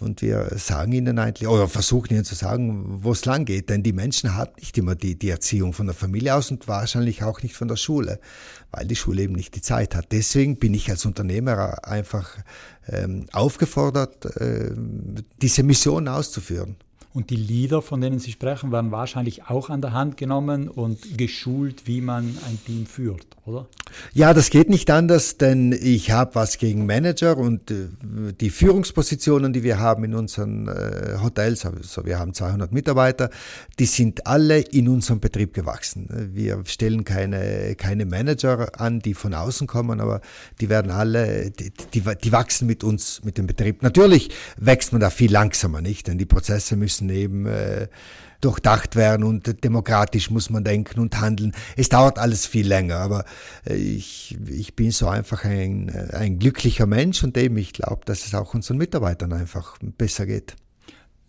Und 0.00 0.22
wir 0.22 0.48
sagen 0.56 0.92
ihnen 0.92 1.18
eigentlich, 1.18 1.46
oder 1.46 1.68
versuchen 1.68 2.14
ihnen 2.14 2.24
zu 2.24 2.34
sagen, 2.34 3.02
wo 3.04 3.12
es 3.12 3.26
lang 3.26 3.44
geht. 3.44 3.68
Denn 3.68 3.82
die 3.82 3.92
Menschen 3.92 4.34
haben 4.34 4.52
nicht 4.58 4.76
immer 4.78 4.94
die, 4.94 5.18
die 5.18 5.28
Erziehung 5.28 5.74
von 5.74 5.86
der 5.86 5.94
Familie 5.94 6.34
aus 6.34 6.50
und 6.50 6.66
wahrscheinlich 6.68 7.22
auch 7.22 7.42
nicht 7.42 7.54
von 7.54 7.68
der 7.68 7.76
Schule, 7.76 8.18
weil 8.70 8.86
die 8.86 8.96
Schule 8.96 9.22
eben 9.22 9.34
nicht 9.34 9.54
die 9.54 9.60
Zeit 9.60 9.94
hat. 9.94 10.10
Deswegen 10.10 10.56
bin 10.56 10.72
ich 10.72 10.88
als 10.90 11.04
Unternehmer 11.04 11.86
einfach 11.86 12.38
ähm, 12.88 13.26
aufgefordert, 13.32 14.24
äh, 14.36 14.70
diese 15.42 15.62
Mission 15.62 16.08
auszuführen. 16.08 16.76
Und 17.12 17.30
die 17.30 17.36
Lieder, 17.36 17.82
von 17.82 18.00
denen 18.00 18.20
Sie 18.20 18.30
sprechen, 18.30 18.70
werden 18.70 18.92
wahrscheinlich 18.92 19.48
auch 19.48 19.68
an 19.68 19.82
der 19.82 19.92
Hand 19.92 20.16
genommen 20.16 20.68
und 20.68 21.18
geschult, 21.18 21.88
wie 21.88 22.00
man 22.00 22.38
ein 22.46 22.58
Team 22.64 22.86
führt, 22.86 23.26
oder? 23.44 23.66
Ja, 24.12 24.32
das 24.32 24.50
geht 24.50 24.70
nicht 24.70 24.90
anders, 24.90 25.36
denn 25.36 25.72
ich 25.72 26.12
habe 26.12 26.36
was 26.36 26.58
gegen 26.58 26.86
Manager 26.86 27.36
und 27.36 27.70
äh, 27.72 27.88
die 28.40 28.50
Führungspositionen, 28.50 29.52
die 29.52 29.64
wir 29.64 29.80
haben 29.80 30.04
in 30.04 30.14
unseren 30.14 30.68
äh, 30.68 31.18
Hotels, 31.20 31.66
also 31.66 32.04
wir 32.04 32.18
haben 32.18 32.32
200 32.32 32.70
Mitarbeiter, 32.70 33.30
die 33.80 33.86
sind 33.86 34.28
alle 34.28 34.60
in 34.60 34.88
unserem 34.88 35.18
Betrieb 35.18 35.52
gewachsen. 35.52 36.30
Wir 36.32 36.62
stellen 36.64 37.02
keine, 37.02 37.74
keine 37.74 38.06
Manager 38.06 38.80
an, 38.80 39.00
die 39.00 39.14
von 39.14 39.34
außen 39.34 39.66
kommen, 39.66 40.00
aber 40.00 40.20
die 40.60 40.68
werden 40.68 40.92
alle, 40.92 41.50
die, 41.50 41.72
die, 41.92 42.02
die 42.22 42.32
wachsen 42.32 42.66
mit 42.66 42.84
uns, 42.84 43.22
mit 43.24 43.36
dem 43.36 43.48
Betrieb. 43.48 43.82
Natürlich 43.82 44.30
wächst 44.56 44.92
man 44.92 45.00
da 45.00 45.10
viel 45.10 45.32
langsamer, 45.32 45.80
nicht? 45.80 46.06
Denn 46.06 46.18
die 46.18 46.26
Prozesse 46.26 46.76
müssen 46.76 46.99
müssen 47.00 47.10
eben 47.10 47.46
äh, 47.46 47.88
durchdacht 48.40 48.96
werden 48.96 49.24
und 49.24 49.64
demokratisch 49.64 50.30
muss 50.30 50.50
man 50.50 50.64
denken 50.64 51.00
und 51.00 51.20
handeln. 51.20 51.52
Es 51.76 51.88
dauert 51.88 52.18
alles 52.18 52.46
viel 52.46 52.66
länger, 52.66 52.96
aber 52.96 53.24
äh, 53.66 53.74
ich, 53.74 54.38
ich 54.48 54.74
bin 54.74 54.90
so 54.90 55.08
einfach 55.08 55.44
ein, 55.44 55.90
ein 56.12 56.38
glücklicher 56.38 56.86
Mensch 56.86 57.22
und 57.22 57.36
eben 57.36 57.56
ich 57.56 57.72
glaube, 57.72 58.02
dass 58.04 58.26
es 58.26 58.34
auch 58.34 58.54
unseren 58.54 58.78
Mitarbeitern 58.78 59.32
einfach 59.32 59.78
besser 59.98 60.26
geht. 60.26 60.56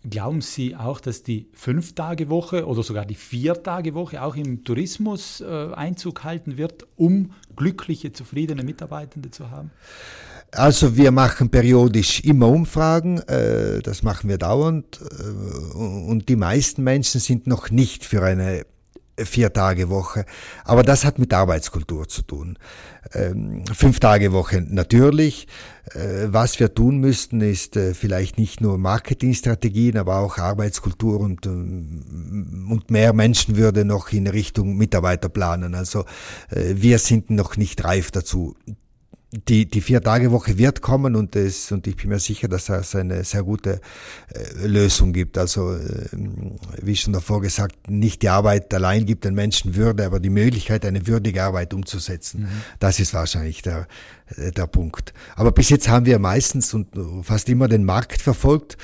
Glauben 0.08 0.40
Sie 0.40 0.74
auch, 0.74 0.98
dass 0.98 1.22
die 1.22 1.46
Fünf-Tage-Woche 1.52 2.66
oder 2.66 2.82
sogar 2.82 3.06
die 3.06 3.14
Vier-Tage-Woche 3.14 4.20
auch 4.20 4.34
im 4.34 4.64
Tourismus 4.64 5.40
äh, 5.40 5.72
Einzug 5.74 6.24
halten 6.24 6.56
wird, 6.56 6.86
um 6.96 7.32
glückliche, 7.54 8.12
zufriedene 8.12 8.64
Mitarbeitende 8.64 9.30
zu 9.30 9.52
haben? 9.52 9.70
Also 10.54 10.98
wir 10.98 11.12
machen 11.12 11.48
periodisch 11.48 12.20
immer 12.20 12.46
Umfragen, 12.48 13.20
äh, 13.20 13.80
das 13.80 14.02
machen 14.02 14.28
wir 14.28 14.36
dauernd 14.36 15.00
äh, 15.00 15.76
und 15.78 16.28
die 16.28 16.36
meisten 16.36 16.84
Menschen 16.84 17.22
sind 17.22 17.46
noch 17.46 17.70
nicht 17.70 18.04
für 18.04 18.22
eine 18.22 18.66
Vier-Tage-Woche. 19.18 20.26
Aber 20.64 20.82
das 20.82 21.06
hat 21.06 21.18
mit 21.18 21.32
Arbeitskultur 21.32 22.06
zu 22.06 22.22
tun. 22.22 22.58
Ähm, 23.14 23.64
Fünf-Tage-Woche 23.66 24.60
natürlich. 24.60 25.46
Äh, 25.94 26.26
was 26.26 26.60
wir 26.60 26.74
tun 26.74 26.98
müssten, 26.98 27.40
ist 27.40 27.78
vielleicht 27.94 28.36
nicht 28.36 28.60
nur 28.60 28.76
Marketingstrategien, 28.76 29.96
aber 29.96 30.18
auch 30.18 30.36
Arbeitskultur 30.36 31.18
und, 31.18 31.46
ähm, 31.46 32.68
und 32.70 32.90
mehr 32.90 33.14
Menschenwürde 33.14 33.86
noch 33.86 34.12
in 34.12 34.26
Richtung 34.26 34.76
Mitarbeiter 34.76 35.30
planen. 35.30 35.74
Also 35.74 36.04
wir 36.50 36.98
sind 36.98 37.30
noch 37.30 37.56
nicht 37.56 37.82
reif 37.84 38.10
dazu 38.10 38.54
die, 39.32 39.64
die 39.64 39.80
Vier-Tage-Woche 39.80 40.58
wird 40.58 40.82
kommen 40.82 41.16
und, 41.16 41.34
es, 41.36 41.72
und 41.72 41.86
ich 41.86 41.96
bin 41.96 42.10
mir 42.10 42.18
sicher, 42.18 42.48
dass 42.48 42.68
es 42.68 42.94
eine 42.94 43.24
sehr 43.24 43.42
gute 43.42 43.80
äh, 44.28 44.66
Lösung 44.66 45.14
gibt. 45.14 45.38
Also, 45.38 45.74
äh, 45.74 46.06
wie 46.82 46.94
schon 46.96 47.14
davor 47.14 47.40
gesagt, 47.40 47.90
nicht 47.90 48.20
die 48.20 48.28
Arbeit 48.28 48.72
allein 48.74 49.06
gibt 49.06 49.24
den 49.24 49.34
Menschen 49.34 49.74
Würde, 49.74 50.04
aber 50.04 50.20
die 50.20 50.28
Möglichkeit, 50.28 50.84
eine 50.84 51.06
würdige 51.06 51.42
Arbeit 51.42 51.72
umzusetzen. 51.72 52.42
Mhm. 52.42 52.48
Das 52.78 53.00
ist 53.00 53.14
wahrscheinlich 53.14 53.62
der, 53.62 53.88
äh, 54.36 54.50
der 54.50 54.66
Punkt. 54.66 55.14
Aber 55.34 55.52
bis 55.52 55.70
jetzt 55.70 55.88
haben 55.88 56.04
wir 56.04 56.18
meistens 56.18 56.74
und 56.74 56.88
fast 57.22 57.48
immer 57.48 57.68
den 57.68 57.84
Markt 57.84 58.20
verfolgt. 58.20 58.76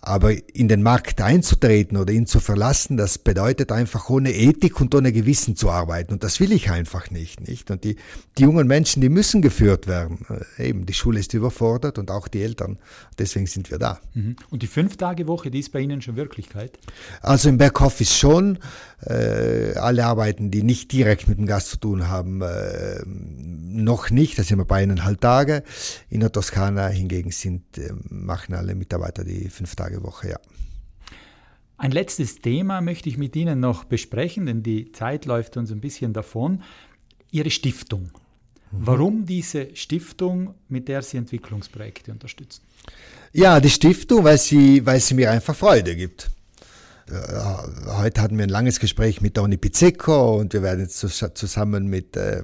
Aber 0.00 0.32
in 0.54 0.68
den 0.68 0.82
Markt 0.82 1.20
einzutreten 1.20 1.96
oder 1.96 2.12
ihn 2.12 2.26
zu 2.26 2.38
verlassen, 2.38 2.96
das 2.96 3.18
bedeutet 3.18 3.72
einfach 3.72 4.08
ohne 4.08 4.32
Ethik 4.32 4.80
und 4.80 4.94
ohne 4.94 5.12
Gewissen 5.12 5.56
zu 5.56 5.70
arbeiten. 5.70 6.12
Und 6.12 6.22
das 6.22 6.38
will 6.38 6.52
ich 6.52 6.70
einfach 6.70 7.10
nicht, 7.10 7.46
nicht? 7.46 7.70
Und 7.72 7.82
die, 7.82 7.96
die 8.38 8.44
jungen 8.44 8.68
Menschen, 8.68 9.02
die 9.02 9.08
müssen 9.08 9.42
geführt 9.42 9.87
werden. 9.88 10.24
Äh, 10.58 10.68
eben, 10.68 10.86
die 10.86 10.94
Schule 10.94 11.20
ist 11.20 11.34
überfordert 11.34 11.98
und 11.98 12.10
auch 12.10 12.28
die 12.28 12.42
Eltern. 12.42 12.78
Deswegen 13.18 13.46
sind 13.46 13.70
wir 13.70 13.78
da. 13.78 14.00
Mhm. 14.14 14.36
Und 14.50 14.62
die 14.62 14.66
Fünf-Tage-Woche, 14.66 15.50
die 15.50 15.60
ist 15.60 15.72
bei 15.72 15.80
Ihnen 15.80 16.02
schon 16.02 16.16
Wirklichkeit? 16.16 16.78
Also 17.22 17.48
im 17.48 17.58
Backoffice 17.58 18.16
schon. 18.16 18.58
Äh, 19.00 19.74
alle 19.74 20.06
Arbeiten, 20.06 20.50
die 20.50 20.62
nicht 20.62 20.92
direkt 20.92 21.28
mit 21.28 21.38
dem 21.38 21.46
Gast 21.46 21.70
zu 21.70 21.78
tun 21.78 22.08
haben, 22.08 22.42
äh, 22.42 23.02
noch 23.06 24.10
nicht. 24.10 24.38
Da 24.38 24.42
sind 24.42 24.58
wir 24.58 24.64
bei 24.64 24.82
eineinhalb 24.82 25.20
Tage. 25.20 25.62
In 26.08 26.20
der 26.20 26.32
Toskana 26.32 26.88
hingegen 26.88 27.30
sind, 27.30 27.78
äh, 27.78 27.92
machen 28.08 28.54
alle 28.54 28.74
Mitarbeiter 28.74 29.24
die 29.24 29.48
fünf 29.48 29.74
Tage 29.74 30.02
Woche, 30.02 30.30
ja. 30.30 30.38
Ein 31.80 31.92
letztes 31.92 32.40
Thema 32.40 32.80
möchte 32.80 33.08
ich 33.08 33.18
mit 33.18 33.36
Ihnen 33.36 33.60
noch 33.60 33.84
besprechen, 33.84 34.46
denn 34.46 34.64
die 34.64 34.90
Zeit 34.90 35.26
läuft 35.26 35.56
uns 35.56 35.70
ein 35.70 35.80
bisschen 35.80 36.12
davon. 36.12 36.62
Ihre 37.30 37.50
Stiftung. 37.50 38.10
Mhm. 38.70 38.76
Warum 38.86 39.26
diese 39.26 39.74
Stiftung, 39.74 40.54
mit 40.68 40.88
der 40.88 41.02
Sie 41.02 41.16
Entwicklungsprojekte 41.16 42.12
unterstützen? 42.12 42.62
Ja, 43.32 43.60
die 43.60 43.70
Stiftung, 43.70 44.24
weil 44.24 44.38
sie, 44.38 44.84
weil 44.84 45.00
sie 45.00 45.14
mir 45.14 45.30
einfach 45.30 45.54
Freude 45.54 45.94
gibt. 45.94 46.30
Äh, 47.10 47.92
heute 47.92 48.22
hatten 48.22 48.36
wir 48.36 48.44
ein 48.44 48.50
langes 48.50 48.80
Gespräch 48.80 49.20
mit 49.20 49.34
Tony 49.34 49.56
Pizzico 49.56 50.36
und 50.38 50.52
wir 50.52 50.62
werden 50.62 50.80
jetzt 50.80 50.98
zusammen 50.98 51.88
mit, 51.88 52.16
äh, 52.16 52.42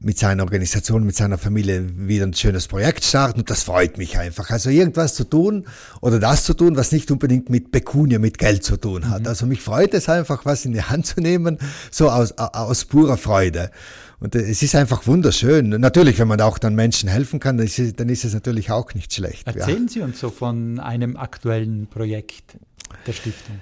mit 0.00 0.18
seiner 0.18 0.44
Organisation, 0.44 1.04
mit 1.04 1.16
seiner 1.16 1.38
Familie 1.38 1.84
wieder 2.08 2.26
ein 2.26 2.34
schönes 2.34 2.68
Projekt 2.68 3.04
starten 3.04 3.40
und 3.40 3.50
das 3.50 3.64
freut 3.64 3.98
mich 3.98 4.18
einfach. 4.18 4.50
Also 4.50 4.70
irgendwas 4.70 5.14
zu 5.14 5.24
tun 5.24 5.66
oder 6.00 6.20
das 6.20 6.44
zu 6.44 6.54
tun, 6.54 6.76
was 6.76 6.92
nicht 6.92 7.10
unbedingt 7.10 7.50
mit 7.50 7.72
Pecunia, 7.72 8.20
mit 8.20 8.38
Geld 8.38 8.62
zu 8.62 8.76
tun 8.76 9.10
hat. 9.10 9.22
Mhm. 9.22 9.28
Also 9.28 9.46
mich 9.46 9.60
freut 9.60 9.94
es 9.94 10.08
einfach, 10.08 10.44
was 10.44 10.64
in 10.64 10.72
die 10.72 10.82
Hand 10.82 11.06
zu 11.06 11.20
nehmen, 11.20 11.58
so 11.90 12.10
aus, 12.10 12.32
aus 12.32 12.84
purer 12.84 13.16
Freude. 13.16 13.70
Und 14.20 14.34
äh, 14.34 14.40
es 14.40 14.62
ist 14.62 14.74
einfach 14.74 15.06
wunderschön. 15.06 15.68
Natürlich, 15.68 16.18
wenn 16.18 16.28
man 16.28 16.40
auch 16.40 16.58
dann 16.58 16.74
Menschen 16.74 17.08
helfen 17.08 17.40
kann, 17.40 17.56
dann 17.56 17.66
ist 17.66 17.78
es, 17.78 17.94
dann 17.94 18.08
ist 18.08 18.24
es 18.24 18.34
natürlich 18.34 18.70
auch 18.70 18.94
nicht 18.94 19.12
schlecht. 19.12 19.46
Erzählen 19.46 19.86
ja. 19.86 19.92
Sie 19.92 20.00
uns 20.00 20.20
so 20.20 20.30
von 20.30 20.80
einem 20.80 21.16
aktuellen 21.16 21.86
Projekt 21.86 22.56
der 23.06 23.12
Stiftung? 23.12 23.56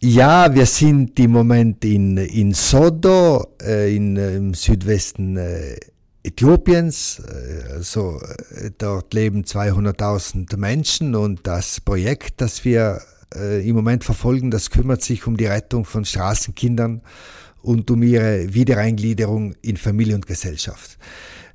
Ja, 0.00 0.54
wir 0.54 0.66
sind 0.66 1.18
im 1.18 1.32
Moment 1.32 1.84
in, 1.84 2.18
in 2.18 2.54
Sodo, 2.54 3.48
äh, 3.60 3.94
in, 3.94 4.16
äh, 4.16 4.36
im 4.36 4.54
Südwesten 4.54 5.36
äh, 5.36 5.76
Äthiopiens. 6.22 7.20
Äh, 7.20 7.72
also, 7.72 8.20
dort 8.78 9.12
leben 9.12 9.42
200.000 9.42 10.56
Menschen 10.56 11.16
und 11.16 11.48
das 11.48 11.80
Projekt, 11.80 12.40
das 12.40 12.64
wir 12.64 13.00
äh, 13.34 13.68
im 13.68 13.74
Moment 13.74 14.04
verfolgen, 14.04 14.52
das 14.52 14.70
kümmert 14.70 15.02
sich 15.02 15.26
um 15.26 15.36
die 15.36 15.46
Rettung 15.46 15.84
von 15.84 16.04
Straßenkindern 16.04 17.02
und 17.68 17.90
um 17.90 18.02
ihre 18.02 18.54
Wiedereingliederung 18.54 19.54
in 19.60 19.76
Familie 19.76 20.14
und 20.14 20.26
Gesellschaft. 20.26 20.96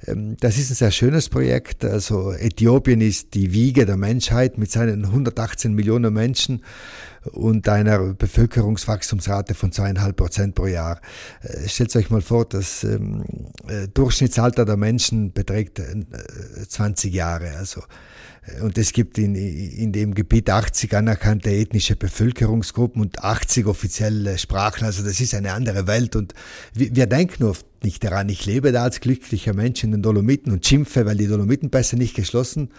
Ähm, 0.05 0.37
das 0.39 0.59
ist 0.59 0.69
ein 0.69 0.75
sehr 0.75 0.91
schönes 0.91 1.27
Projekt. 1.27 1.83
Also 1.83 2.33
Äthiopien 2.33 3.01
ist 3.01 3.33
die 3.33 3.51
Wiege 3.51 3.87
der 3.87 3.97
Menschheit 3.97 4.59
mit 4.59 4.69
seinen 4.69 5.05
118 5.05 5.73
Millionen 5.73 6.13
Menschen 6.13 6.63
und 7.31 7.67
einer 7.67 8.13
Bevölkerungswachstumsrate 8.13 9.55
von 9.55 9.71
zweieinhalb 9.71 10.15
Prozent 10.15 10.53
pro 10.53 10.67
Jahr. 10.67 11.01
Äh, 11.41 11.67
stellt 11.67 11.95
euch 11.95 12.11
mal 12.11 12.21
vor, 12.21 12.45
das 12.45 12.83
ähm, 12.83 13.23
äh, 13.67 13.87
Durchschnittsalter 13.87 14.65
der 14.65 14.77
Menschen 14.77 15.33
beträgt 15.33 15.79
äh, 15.79 16.05
20 16.67 17.11
Jahre. 17.11 17.57
Also 17.57 17.81
und 18.61 18.77
es 18.77 18.91
gibt 18.91 19.17
in, 19.17 19.35
in 19.35 19.93
dem 19.93 20.13
Gebiet 20.13 20.49
80 20.49 20.93
anerkannte 20.95 21.49
ethnische 21.49 21.95
Bevölkerungsgruppen 21.95 23.01
und 23.01 23.23
80 23.23 23.65
offizielle 23.67 24.37
Sprachen. 24.37 24.85
Also 24.85 25.01
das 25.01 25.21
ist 25.21 25.33
eine 25.33 25.53
andere 25.53 25.87
Welt. 25.87 26.17
Und 26.17 26.33
wir, 26.73 26.93
wir 26.93 27.05
denken 27.07 27.43
oft 27.43 27.65
nicht 27.83 28.03
daran. 28.03 28.27
Ich 28.27 28.45
lebe 28.45 28.73
da 28.73 28.83
als 28.83 28.99
glücklicher 28.99 29.53
Mensch 29.53 29.83
in 29.85 29.91
den 29.91 30.01
Dolomiten 30.01 30.51
und 30.51 30.65
schimpfe, 30.65 31.05
weil 31.05 31.15
die 31.15 31.27
Dolomitenpässe 31.27 31.95
nicht 31.95 32.15
geschlossen 32.15 32.69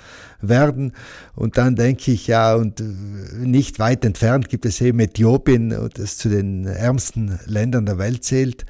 werden. 0.43 0.93
Und 1.35 1.57
dann 1.57 1.77
denke 1.77 2.13
ich, 2.13 2.27
ja, 2.27 2.55
und 2.55 2.81
äh, 2.81 2.85
nicht 3.39 3.79
weit 3.79 4.05
entfernt 4.05 4.51
gibt 4.51 4.67
es 4.67 4.83
eben 4.83 5.01
Äthiopien, 5.01 5.75
das 5.95 6.19
zu 6.19 6.29
den 6.29 6.67
ärmsten 6.67 7.39
Ländern 7.47 7.87
der 7.87 7.97
Welt 7.97 8.23
zählt. 8.23 8.67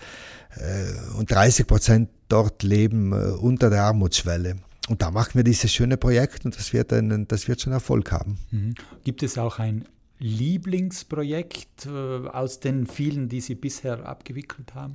Äh, 0.57 1.17
und 1.19 1.33
30 1.33 1.67
Prozent 1.67 2.09
dort 2.29 2.63
leben 2.63 3.13
äh, 3.13 3.33
unter 3.33 3.69
der 3.69 3.83
Armutsschwelle. 3.83 4.57
Und 4.89 5.01
da 5.01 5.11
machen 5.11 5.35
wir 5.35 5.45
dieses 5.45 5.73
schöne 5.73 5.97
Projekt 5.97 6.45
und 6.45 6.57
das 6.57 6.73
wird, 6.73 6.93
einen, 6.93 7.27
das 7.27 7.49
wird 7.49 7.61
schon 7.61 7.73
Erfolg 7.73 8.13
haben. 8.13 8.39
Mhm. 8.51 8.75
Gibt 9.03 9.23
es 9.23 9.39
auch 9.39 9.59
ein 9.59 9.87
Lieblingsprojekt 10.19 11.87
äh, 11.87 12.29
aus 12.29 12.61
den 12.61 12.87
vielen, 12.87 13.29
die 13.29 13.41
Sie 13.41 13.57
bisher 13.57 14.07
abgewickelt 14.07 14.75
haben? 14.75 14.93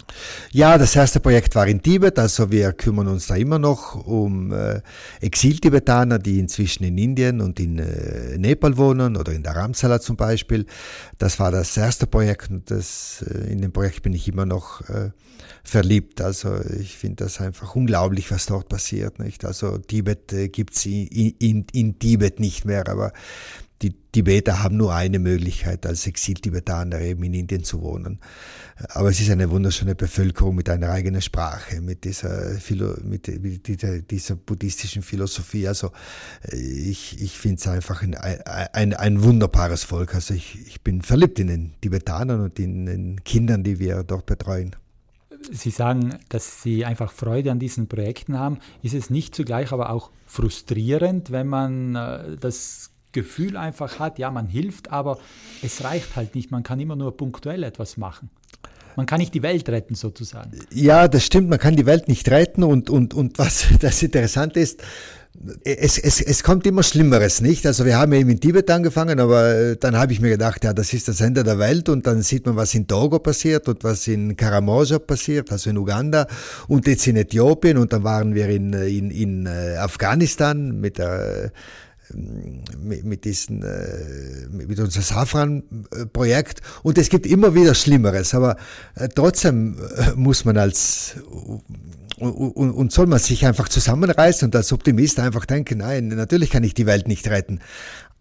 Ja, 0.51 0.77
das 0.77 0.95
erste 0.95 1.19
Projekt 1.19 1.55
war 1.55 1.67
in 1.67 1.81
Tibet, 1.81 2.17
also 2.17 2.49
wir 2.51 2.71
kümmern 2.73 3.07
uns 3.07 3.27
da 3.27 3.35
immer 3.35 3.59
noch 3.59 4.07
um 4.07 4.51
äh, 4.51 4.81
Exil-Tibetaner, 5.21 6.19
die 6.19 6.39
inzwischen 6.39 6.85
in 6.85 6.97
Indien 6.97 7.41
und 7.41 7.59
in 7.59 7.79
äh, 7.79 8.37
Nepal 8.37 8.77
wohnen 8.77 9.17
oder 9.17 9.33
in 9.33 9.43
der 9.43 9.55
Ramsala 9.55 9.99
zum 9.99 10.15
Beispiel. 10.15 10.65
Das 11.17 11.37
war 11.39 11.51
das 11.51 11.75
erste 11.75 12.07
Projekt 12.07 12.49
und 12.49 12.71
das, 12.71 13.23
äh, 13.27 13.51
in 13.51 13.61
dem 13.61 13.73
Projekt 13.73 14.01
bin 14.03 14.13
ich 14.13 14.27
immer 14.27 14.45
noch 14.45 14.81
äh, 14.89 15.11
verliebt. 15.63 16.21
Also 16.21 16.59
ich 16.79 16.97
finde 16.97 17.25
das 17.25 17.41
einfach 17.41 17.75
unglaublich, 17.75 18.31
was 18.31 18.45
dort 18.45 18.69
passiert. 18.69 19.19
Nicht? 19.19 19.45
Also 19.45 19.77
Tibet 19.77 20.33
äh, 20.33 20.47
gibt 20.47 20.75
es 20.75 20.85
in, 20.85 21.35
in, 21.39 21.65
in 21.73 21.99
Tibet 21.99 22.39
nicht 22.39 22.65
mehr, 22.65 22.87
aber 22.87 23.13
die 23.81 23.93
Tibeter 24.11 24.61
haben 24.61 24.75
nur 24.75 24.93
eine 24.93 25.19
Möglichkeit, 25.19 25.85
als 25.85 26.05
Exil-Tibetaner 26.05 26.99
eben 26.99 27.23
in 27.23 27.33
Indien 27.33 27.63
zu 27.63 27.81
wohnen. 27.81 28.19
Aber 28.89 29.09
es 29.09 29.21
ist 29.21 29.29
eine 29.29 29.49
wunderschöne 29.49 29.95
Bevölkerung 29.95 30.55
mit 30.55 30.69
einer 30.69 30.89
eigenen 30.89 31.21
Sprache, 31.21 31.79
mit 31.79 32.03
dieser, 32.03 32.55
Philo, 32.55 32.95
mit, 33.03 33.27
dieser, 33.67 34.01
dieser 34.01 34.35
buddhistischen 34.35 35.01
Philosophie. 35.01 35.67
Also 35.67 35.91
ich, 36.51 37.21
ich 37.21 37.37
finde 37.37 37.57
es 37.57 37.67
einfach 37.67 38.01
ein, 38.01 38.15
ein, 38.15 38.93
ein 38.93 39.23
wunderbares 39.23 39.85
Volk. 39.85 40.15
Also 40.15 40.33
ich, 40.33 40.59
ich 40.67 40.81
bin 40.81 41.01
verliebt 41.01 41.39
in 41.39 41.47
den 41.47 41.73
Tibetanern 41.81 42.41
und 42.41 42.59
in 42.59 42.85
den 42.85 43.23
Kindern, 43.23 43.63
die 43.63 43.79
wir 43.79 44.03
dort 44.03 44.25
betreuen. 44.25 44.75
Sie 45.51 45.69
sagen, 45.69 46.17
dass 46.27 46.61
Sie 46.61 46.83
einfach 46.83 47.11
Freude 47.11 47.51
an 47.51 47.59
diesen 47.59 47.87
Projekten 47.87 48.37
haben. 48.37 48.59
Ist 48.81 48.93
es 48.93 49.09
nicht 49.09 49.33
zugleich 49.33 49.71
aber 49.71 49.89
auch 49.89 50.11
frustrierend, 50.25 51.31
wenn 51.31 51.47
man 51.47 51.95
äh, 51.95 52.37
das 52.37 52.88
Gefühl 53.11 53.57
einfach 53.57 53.99
hat, 53.99 54.19
ja, 54.19 54.31
man 54.31 54.47
hilft, 54.47 54.91
aber 54.91 55.17
es 55.63 55.83
reicht 55.83 56.15
halt 56.15 56.35
nicht. 56.35 56.51
Man 56.51 56.63
kann 56.63 56.79
immer 56.79 56.95
nur 56.95 57.15
punktuell 57.15 57.63
etwas 57.63 57.97
machen. 57.97 58.29
Man 58.95 59.05
kann 59.05 59.19
nicht 59.19 59.33
die 59.33 59.43
Welt 59.43 59.69
retten, 59.69 59.95
sozusagen. 59.95 60.51
Ja, 60.71 61.07
das 61.07 61.25
stimmt, 61.25 61.49
man 61.49 61.59
kann 61.59 61.75
die 61.75 61.85
Welt 61.85 62.07
nicht 62.07 62.29
retten 62.29 62.63
und, 62.63 62.89
und, 62.89 63.13
und 63.13 63.37
was 63.37 63.67
das 63.79 64.03
Interessante 64.03 64.59
ist, 64.59 64.83
es, 65.63 65.97
es, 65.97 66.21
es 66.21 66.43
kommt 66.43 66.65
immer 66.67 66.83
Schlimmeres, 66.83 67.39
nicht? 67.39 67.65
Also 67.65 67.85
wir 67.85 67.97
haben 67.97 68.11
eben 68.13 68.29
in 68.29 68.39
Tibet 68.41 68.69
angefangen, 68.69 69.19
aber 69.19 69.55
äh, 69.55 69.77
dann 69.77 69.95
habe 69.95 70.11
ich 70.11 70.19
mir 70.19 70.29
gedacht, 70.29 70.63
ja, 70.65 70.73
das 70.73 70.91
ist 70.91 71.07
das 71.07 71.21
Ende 71.21 71.43
der 71.43 71.59
Welt 71.59 71.87
und 71.87 72.05
dann 72.07 72.21
sieht 72.23 72.45
man, 72.45 72.55
was 72.55 72.73
in 72.73 72.87
Togo 72.87 73.19
passiert 73.19 73.67
und 73.69 73.83
was 73.83 74.07
in 74.07 74.35
Karamoja 74.35 74.99
passiert, 74.99 75.51
also 75.51 75.69
in 75.69 75.77
Uganda 75.77 76.27
und 76.67 76.87
jetzt 76.87 77.07
in 77.07 77.15
Äthiopien 77.15 77.77
und 77.77 77.93
dann 77.93 78.03
waren 78.03 78.35
wir 78.35 78.49
in, 78.49 78.73
in, 78.73 79.11
in 79.11 79.45
äh, 79.45 79.77
Afghanistan 79.77 80.79
mit 80.79 80.97
der 80.97 81.51
mit, 82.13 83.25
diesen, 83.25 83.63
äh, 83.63 84.47
mit 84.51 84.79
unserem 84.79 85.03
Safran-Projekt 85.03 86.61
und 86.83 86.97
es 86.97 87.09
gibt 87.09 87.25
immer 87.25 87.53
wieder 87.53 87.75
Schlimmeres, 87.75 88.33
aber 88.33 88.57
äh, 88.95 89.07
trotzdem 89.09 89.77
äh, 89.97 90.11
muss 90.15 90.45
man 90.45 90.57
als 90.57 91.15
und, 92.19 92.71
und 92.71 92.91
soll 92.91 93.07
man 93.07 93.19
sich 93.19 93.45
einfach 93.45 93.69
zusammenreißen 93.69 94.47
und 94.47 94.55
als 94.55 94.73
Optimist 94.73 95.19
einfach 95.19 95.45
denken, 95.45 95.77
nein, 95.79 96.09
natürlich 96.09 96.49
kann 96.49 96.63
ich 96.63 96.73
die 96.73 96.85
Welt 96.85 97.07
nicht 97.07 97.29
retten, 97.29 97.61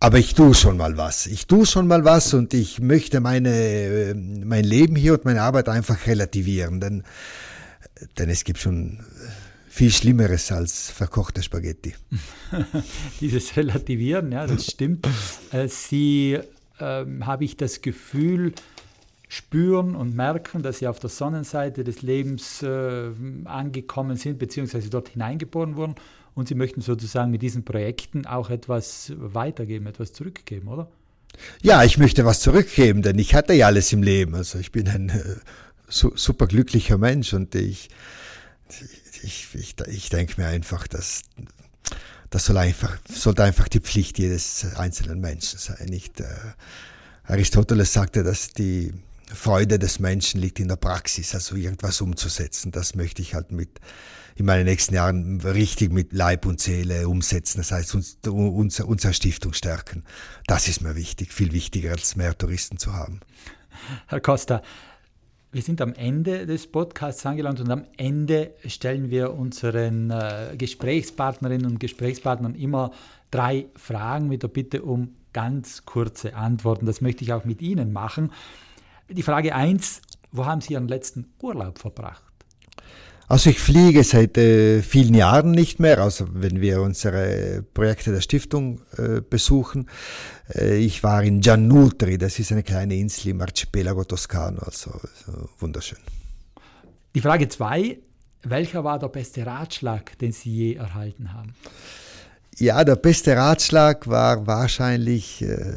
aber 0.00 0.18
ich 0.18 0.34
tue 0.34 0.54
schon 0.54 0.76
mal 0.76 0.96
was. 0.96 1.26
Ich 1.26 1.46
tue 1.46 1.66
schon 1.66 1.88
mal 1.88 2.04
was 2.04 2.32
und 2.34 2.54
ich 2.54 2.80
möchte 2.80 3.20
meine, 3.20 4.14
mein 4.44 4.64
Leben 4.64 4.94
hier 4.94 5.14
und 5.14 5.24
meine 5.24 5.42
Arbeit 5.42 5.68
einfach 5.68 6.06
relativieren, 6.06 6.80
denn, 6.80 7.02
denn 8.18 8.30
es 8.30 8.44
gibt 8.44 8.60
schon 8.60 9.00
viel 9.78 9.92
Schlimmeres 9.92 10.50
als 10.50 10.90
verkochte 10.90 11.40
Spaghetti. 11.40 11.94
Dieses 13.20 13.56
Relativieren, 13.56 14.32
ja, 14.32 14.44
das 14.44 14.66
stimmt. 14.66 15.06
Äh, 15.52 15.68
Sie, 15.68 16.36
äh, 16.80 17.04
habe 17.20 17.44
ich 17.44 17.56
das 17.56 17.80
Gefühl, 17.80 18.54
spüren 19.28 19.94
und 19.94 20.16
merken, 20.16 20.62
dass 20.62 20.78
sie 20.78 20.88
auf 20.88 20.98
der 20.98 21.10
Sonnenseite 21.10 21.84
des 21.84 22.02
Lebens 22.02 22.60
äh, 22.62 23.10
angekommen 23.44 24.16
sind, 24.16 24.40
beziehungsweise 24.40 24.90
dort 24.90 25.10
hineingeboren 25.10 25.76
wurden. 25.76 25.94
Und 26.34 26.48
sie 26.48 26.56
möchten 26.56 26.80
sozusagen 26.80 27.30
mit 27.30 27.42
diesen 27.42 27.64
Projekten 27.64 28.26
auch 28.26 28.50
etwas 28.50 29.12
weitergeben, 29.16 29.86
etwas 29.86 30.12
zurückgeben, 30.12 30.66
oder? 30.66 30.90
Ja, 31.62 31.84
ich 31.84 31.98
möchte 31.98 32.24
was 32.24 32.40
zurückgeben, 32.40 33.02
denn 33.02 33.16
ich 33.20 33.32
hatte 33.36 33.52
ja 33.52 33.66
alles 33.66 33.92
im 33.92 34.02
Leben. 34.02 34.34
Also 34.34 34.58
ich 34.58 34.72
bin 34.72 34.88
ein 34.88 35.10
äh, 35.10 35.22
su 35.86 36.10
super 36.16 36.48
glücklicher 36.48 36.98
Mensch 36.98 37.32
und 37.32 37.54
ich, 37.54 37.90
ich, 39.22 39.48
ich, 39.54 39.74
ich 39.86 40.08
denke 40.08 40.40
mir 40.40 40.48
einfach, 40.48 40.86
dass 40.86 41.22
das 42.30 42.44
soll 42.44 42.58
einfach, 42.58 42.98
sollte 43.10 43.42
einfach 43.42 43.68
die 43.68 43.80
Pflicht 43.80 44.18
jedes 44.18 44.66
einzelnen 44.76 45.20
Menschen 45.20 45.58
sein. 45.58 45.86
Nicht, 45.88 46.20
äh, 46.20 46.26
Aristoteles 47.24 47.92
sagte, 47.92 48.22
dass 48.22 48.50
die 48.50 48.92
Freude 49.34 49.78
des 49.78 49.98
Menschen 49.98 50.40
liegt 50.40 50.60
in 50.60 50.68
der 50.68 50.76
Praxis, 50.76 51.34
also 51.34 51.56
irgendwas 51.56 52.00
umzusetzen. 52.00 52.70
Das 52.70 52.94
möchte 52.94 53.22
ich 53.22 53.34
halt 53.34 53.52
mit 53.52 53.80
in 54.36 54.46
meinen 54.46 54.64
nächsten 54.64 54.94
Jahren 54.94 55.40
richtig 55.40 55.92
mit 55.92 56.12
Leib 56.12 56.46
und 56.46 56.60
Seele 56.60 57.08
umsetzen. 57.08 57.58
Das 57.58 57.72
heißt, 57.72 57.94
uns, 57.94 58.18
unser, 58.26 58.86
unsere 58.86 59.12
Stiftung 59.12 59.52
stärken. 59.52 60.04
Das 60.46 60.68
ist 60.68 60.80
mir 60.80 60.94
wichtig, 60.94 61.32
viel 61.32 61.52
wichtiger 61.52 61.90
als 61.90 62.14
mehr 62.14 62.36
Touristen 62.38 62.78
zu 62.78 62.92
haben. 62.92 63.20
Herr 64.06 64.20
Costa, 64.20 64.62
wir 65.50 65.62
sind 65.62 65.80
am 65.80 65.94
Ende 65.94 66.46
des 66.46 66.66
Podcasts 66.66 67.24
angelangt 67.24 67.60
und 67.60 67.70
am 67.70 67.86
Ende 67.96 68.52
stellen 68.66 69.10
wir 69.10 69.32
unseren 69.32 70.10
äh, 70.10 70.54
Gesprächspartnerinnen 70.58 71.66
und 71.66 71.80
Gesprächspartnern 71.80 72.54
immer 72.54 72.90
drei 73.30 73.66
Fragen 73.74 74.28
mit 74.28 74.42
der 74.42 74.48
Bitte 74.48 74.82
um 74.82 75.14
ganz 75.32 75.86
kurze 75.86 76.34
Antworten. 76.34 76.84
Das 76.84 77.00
möchte 77.00 77.24
ich 77.24 77.32
auch 77.32 77.44
mit 77.44 77.62
Ihnen 77.62 77.92
machen. 77.92 78.32
Die 79.08 79.22
Frage 79.22 79.54
1, 79.54 80.02
wo 80.32 80.44
haben 80.44 80.60
Sie 80.60 80.74
Ihren 80.74 80.88
letzten 80.88 81.32
Urlaub 81.40 81.78
verbracht? 81.78 82.27
Also 83.30 83.50
ich 83.50 83.60
fliege 83.60 84.04
seit 84.04 84.38
äh, 84.38 84.80
vielen 84.80 85.14
Jahren 85.14 85.50
nicht 85.50 85.80
mehr, 85.80 86.02
außer 86.02 86.28
wenn 86.32 86.62
wir 86.62 86.80
unsere 86.80 87.62
Projekte 87.74 88.10
der 88.10 88.22
Stiftung 88.22 88.80
äh, 88.96 89.20
besuchen. 89.20 89.90
Äh, 90.54 90.78
ich 90.78 91.02
war 91.02 91.22
in 91.22 91.42
Giannutri, 91.42 92.16
das 92.16 92.38
ist 92.38 92.52
eine 92.52 92.62
kleine 92.62 92.96
Insel 92.96 93.28
im 93.28 93.42
Archipelago 93.42 94.04
Toscano, 94.04 94.62
also, 94.62 94.92
also 94.92 95.48
wunderschön. 95.58 95.98
Die 97.14 97.20
Frage 97.20 97.50
2, 97.50 97.98
welcher 98.44 98.82
war 98.82 98.98
der 98.98 99.08
beste 99.08 99.44
Ratschlag, 99.44 100.16
den 100.18 100.32
Sie 100.32 100.50
je 100.50 100.74
erhalten 100.76 101.34
haben? 101.34 101.54
Ja, 102.56 102.82
der 102.82 102.96
beste 102.96 103.36
Ratschlag 103.36 104.06
war 104.08 104.46
wahrscheinlich, 104.46 105.42
äh, 105.42 105.76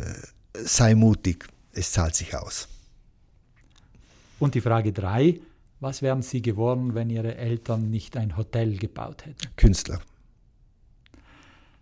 sei 0.53 0.95
mutig, 0.95 1.49
es 1.73 1.91
zahlt 1.91 2.15
sich 2.15 2.33
aus. 2.33 2.69
Und 4.39 4.55
die 4.55 4.61
Frage 4.61 4.93
3, 4.93 5.37
was 5.81 6.01
wären 6.01 6.21
Sie 6.21 6.41
geworden, 6.41 6.95
wenn 6.95 7.09
Ihre 7.09 7.35
Eltern 7.35 7.89
nicht 7.89 8.15
ein 8.15 8.37
Hotel 8.37 8.77
gebaut 8.77 9.25
hätten? 9.25 9.55
Künstler. 9.57 9.99